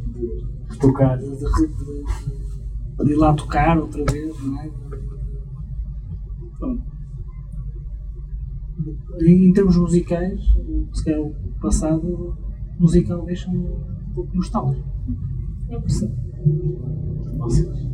Tocar. 0.81 1.19
de, 1.19 1.25
de- 1.29 1.37
de- 1.37 3.05
de 3.05 3.13
ir 3.13 3.17
lá 3.17 3.35
tocar 3.35 3.79
outra 3.79 4.05
vez, 4.11 4.41
não 4.43 4.61
é? 4.61 4.71
Em 9.25 9.53
termos 9.53 9.77
musicais, 9.77 10.41
se 10.93 11.05
calhar 11.05 11.21
o 11.21 11.35
passado 11.61 12.37
musical 12.83 13.25
deixa-me 13.25 13.59
um 13.59 14.13
pouco 14.15 14.37
nostálgico. 14.37 14.87
Eu 15.71 15.81
percebo. 15.81 16.15
Vocês. 17.39 17.93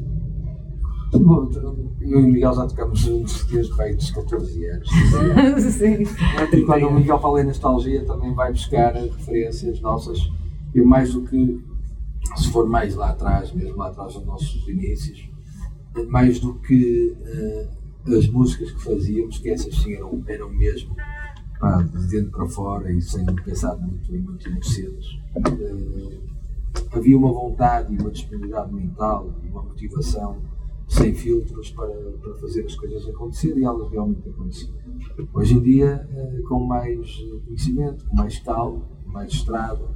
Bom, 1.13 1.49
Eu 2.01 2.21
e 2.21 2.25
o 2.25 2.29
Miguel 2.29 2.53
já 2.53 2.67
tocamos 2.67 2.99
juntos 2.99 3.45
desde 3.47 3.75
bem 3.77 3.97
dos 3.97 4.11
14 4.11 4.67
anos. 4.67 4.89
Sim. 5.73 6.05
E 6.53 6.63
quando 6.63 6.87
o 6.87 6.95
Miguel 6.95 7.19
fala 7.19 7.41
em 7.41 7.45
nostalgia, 7.45 8.05
também 8.05 8.35
vai 8.35 8.53
buscar 8.53 8.95
referências 8.95 9.81
nossas. 9.81 10.19
E 10.75 10.81
mais 10.83 11.13
do 11.15 11.23
que, 11.23 11.63
se 12.37 12.51
for 12.51 12.69
mais 12.69 12.95
lá 12.95 13.11
atrás, 13.11 13.53
mesmo 13.53 13.77
lá 13.77 13.89
atrás 13.89 14.15
dos 14.15 14.25
nossos 14.25 14.69
inícios, 14.69 15.31
mais 16.09 16.41
do 16.41 16.55
que 16.61 17.17
eh, 17.25 17.69
as 18.17 18.29
músicas 18.29 18.71
que 18.71 18.83
fazíamos, 18.83 19.39
que 19.39 19.51
essas 19.51 19.75
sim 19.77 19.95
eram, 19.95 20.23
eram 20.27 20.51
mesmo 20.51 20.95
pá, 21.59 21.83
de 21.83 22.07
dentro 22.07 22.31
para 22.31 22.47
fora 22.47 22.93
e 22.93 23.01
sem 23.01 23.25
pensar 23.45 23.77
muito 23.77 24.15
em 24.15 24.21
muito 24.21 24.49
em 24.49 24.63
cenas. 24.63 25.19
Eh, 25.37 26.19
havia 26.93 27.17
uma 27.17 27.33
vontade 27.33 27.95
e 27.95 27.99
uma 28.01 28.11
disponibilidade 28.11 28.73
mental 28.73 29.33
e 29.43 29.49
uma 29.49 29.63
motivação 29.63 30.39
sem 30.89 31.15
filtros 31.15 31.71
para, 31.73 31.93
para 32.23 32.35
fazer 32.37 32.65
as 32.65 32.75
coisas 32.75 33.07
acontecer 33.07 33.57
e 33.59 33.65
elas 33.65 33.91
realmente 33.91 34.29
aconteciam. 34.29 34.73
Hoje 35.35 35.55
em 35.55 35.63
dia, 35.63 36.09
eh, 36.11 36.43
com 36.49 36.65
mais 36.65 37.17
conhecimento, 37.47 38.05
com 38.07 38.17
mais 38.17 38.39
calma, 38.39 38.83
mais 39.07 39.33
estrada, 39.33 39.87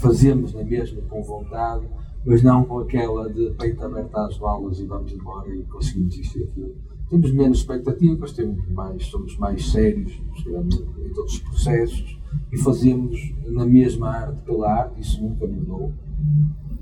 fazemos 0.00 0.54
na 0.54 0.62
mesma 0.62 1.02
com 1.02 1.22
vontade, 1.22 1.86
mas 2.24 2.42
não 2.42 2.64
com 2.64 2.78
aquela 2.78 3.30
de 3.32 3.50
peito 3.58 3.84
aberto 3.84 4.16
às 4.16 4.38
balas 4.38 4.78
e 4.78 4.86
vamos 4.86 5.12
embora 5.12 5.54
e 5.54 5.62
conseguimos 5.64 6.16
isto 6.16 6.38
e 6.38 6.44
aquilo. 6.44 6.91
Temos 7.12 7.30
menos 7.30 7.58
expectativas, 7.58 8.32
temos 8.32 8.66
mais, 8.70 9.04
somos 9.04 9.36
mais 9.36 9.70
sérios 9.70 10.18
em 10.46 11.12
todos 11.12 11.34
os 11.34 11.40
processos 11.40 12.18
e 12.50 12.56
fazemos 12.56 13.34
na 13.48 13.66
mesma 13.66 14.08
arte 14.08 14.40
pela 14.46 14.72
arte, 14.72 15.02
isso 15.02 15.22
nunca 15.22 15.46
mudou. 15.46 15.92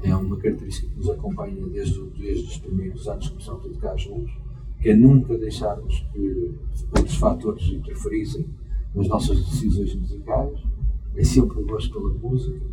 É 0.04 0.14
uma 0.14 0.36
característica 0.36 0.88
que 0.88 0.96
nos 0.96 1.10
acompanha 1.10 1.66
desde, 1.66 2.00
desde 2.10 2.46
os 2.46 2.58
primeiros 2.58 3.08
anos 3.08 3.28
que 3.28 3.32
começamos 3.32 3.66
a 3.66 3.68
tocar 3.70 3.98
juntos, 3.98 4.32
que 4.80 4.90
é 4.90 4.94
nunca 4.94 5.36
deixarmos 5.36 5.98
que 6.12 6.54
outros 6.96 7.16
fatores 7.16 7.64
interferissem 7.64 8.46
nas 8.94 9.08
nossas 9.08 9.36
decisões 9.36 9.96
musicais. 9.96 10.60
É 11.16 11.24
sempre 11.24 11.58
o 11.58 11.66
gosto 11.66 11.92
pela 11.92 12.14
música 12.14 12.70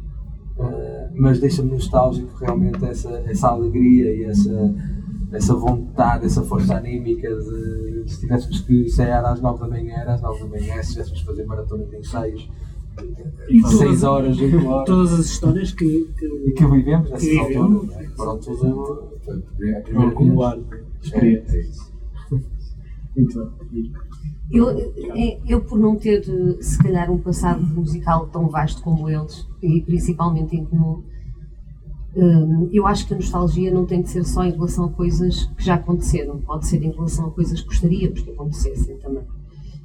Uh, 0.57 1.13
mas 1.13 1.39
deixa-me 1.39 1.69
nostálgico 1.69 2.35
realmente 2.39 2.83
essa, 2.83 3.11
essa 3.27 3.49
alegria 3.49 4.11
e 4.11 4.23
essa, 4.23 4.73
essa 5.31 5.53
vontade, 5.53 6.25
essa 6.25 6.41
força 6.43 6.75
anímica 6.75 7.27
de 7.27 8.03
se 8.07 8.21
tivéssemos 8.21 8.61
que 8.61 8.85
ensaiar 8.85 9.25
às 9.25 9.41
9 9.41 9.59
da 9.59 9.67
manhã, 9.67 9.95
era 9.95 10.13
às 10.13 10.21
9 10.21 10.39
da 10.39 10.47
manhã, 10.47 10.81
se 10.81 10.91
tivéssemos 10.93 11.19
que 11.19 11.25
fazer 11.25 11.45
maratona 11.45 11.85
de 11.85 11.97
ensaios, 11.97 12.49
6 13.77 14.03
horas, 14.03 14.39
8 14.39 14.57
horas. 14.67 14.85
Todas 14.85 15.13
as 15.13 15.25
histórias 15.25 15.71
que, 15.71 16.07
que, 16.17 16.25
e 16.25 16.51
que 16.53 16.65
vivemos 16.65 17.09
nessa 17.09 17.39
altura, 17.39 18.03
é? 18.03 18.07
foram 18.09 18.37
tudo 18.39 19.09
a 19.27 20.11
primeira 20.11 20.55
vez. 20.55 20.85
Experiência. 21.03 21.63
Muito 23.15 23.51
bem. 23.71 23.91
Eu, 24.49 24.69
é, 24.69 25.39
eu, 25.45 25.61
por 25.61 25.77
não 25.77 25.97
ter, 25.97 26.23
se 26.61 26.77
calhar, 26.77 27.11
um 27.11 27.17
passado 27.17 27.61
musical 27.61 28.27
tão 28.27 28.47
vasto 28.47 28.81
como 28.81 29.09
eles, 29.09 29.45
e 29.61 29.81
principalmente 29.81 30.55
em 30.55 30.63
comum, 30.63 31.03
hum, 32.17 32.69
eu 32.73 32.87
acho 32.87 33.07
que 33.07 33.13
a 33.13 33.17
nostalgia 33.17 33.71
não 33.71 33.85
tem 33.85 34.01
de 34.01 34.09
ser 34.09 34.25
só 34.25 34.43
em 34.43 34.51
relação 34.51 34.85
a 34.85 34.89
coisas 34.89 35.45
que 35.57 35.63
já 35.63 35.75
aconteceram, 35.75 36.39
pode 36.39 36.65
ser 36.65 36.83
em 36.83 36.91
relação 36.91 37.27
a 37.27 37.31
coisas 37.31 37.61
que 37.61 37.67
gostaríamos 37.67 38.21
que 38.21 38.31
acontecessem 38.31 38.97
também. 38.97 39.23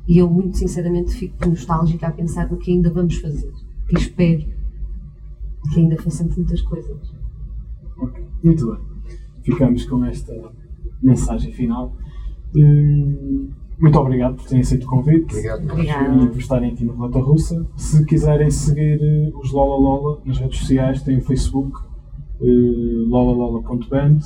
E 0.08 0.18
eu, 0.18 0.28
muito 0.28 0.56
sinceramente, 0.56 1.12
fico 1.12 1.48
nostálgica 1.48 2.08
a 2.08 2.10
pensar 2.10 2.50
no 2.50 2.56
que 2.56 2.72
ainda 2.72 2.90
vamos 2.90 3.16
fazer. 3.16 3.52
E 3.90 3.96
espero 3.96 4.44
que 5.72 5.80
ainda 5.80 5.96
façamos 5.96 6.36
muitas 6.36 6.60
coisas. 6.62 7.14
Ok, 7.98 8.24
muito 8.42 8.66
bem. 8.66 8.80
Ficamos 9.42 9.84
com 9.84 10.04
esta 10.04 10.34
mensagem 11.00 11.52
final. 11.52 11.94
Hum, 12.54 13.50
muito 13.78 13.98
obrigado 13.98 14.36
por 14.36 14.44
terem 14.44 14.60
aceito 14.60 14.84
o 14.84 14.88
convite 14.88 15.34
obrigado, 15.34 15.70
obrigado. 15.70 16.24
e 16.24 16.28
por 16.28 16.38
estarem 16.38 16.70
aqui 16.70 16.84
no 16.84 16.94
Relata 16.94 17.20
Russa. 17.20 17.66
Se 17.76 18.04
quiserem 18.04 18.50
seguir 18.50 19.00
eh, 19.02 19.32
os 19.34 19.50
Lola 19.50 19.76
Lola 19.76 20.22
nas 20.24 20.38
redes 20.38 20.58
sociais, 20.58 21.02
tem 21.02 21.18
o 21.18 21.20
Facebook 21.20 21.91
uh, 22.42 23.08
lolalala.band, 23.08 24.18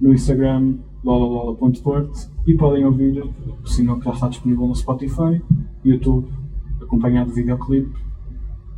no 0.00 0.12
Instagram 0.12 0.78
lolalala.port 1.02 2.30
e 2.46 2.54
podem 2.54 2.84
ouvir 2.84 3.22
o 3.22 3.66
sinal 3.66 3.98
que 3.98 4.06
já 4.06 4.12
está 4.12 4.28
disponível 4.28 4.66
no 4.66 4.74
Spotify, 4.74 5.42
YouTube, 5.84 6.28
acompanhado 6.80 7.30
do 7.30 7.34
videoclipe 7.34 7.92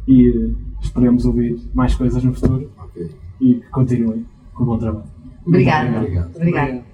e 0.09 0.31
uh, 0.31 0.57
esperemos 0.81 1.25
ouvir 1.25 1.61
mais 1.75 1.95
coisas 1.95 2.23
no 2.25 2.35
futuro 2.35 2.71
okay. 2.85 3.11
e 3.41 3.55
que 3.55 3.69
continuem 3.71 4.27
com 4.55 4.65
o 4.65 4.67
bom 4.67 4.79
trabalho. 4.79 5.07
Obrigada. 5.47 5.99
Obrigado. 5.99 6.37
Obrigado. 6.37 6.86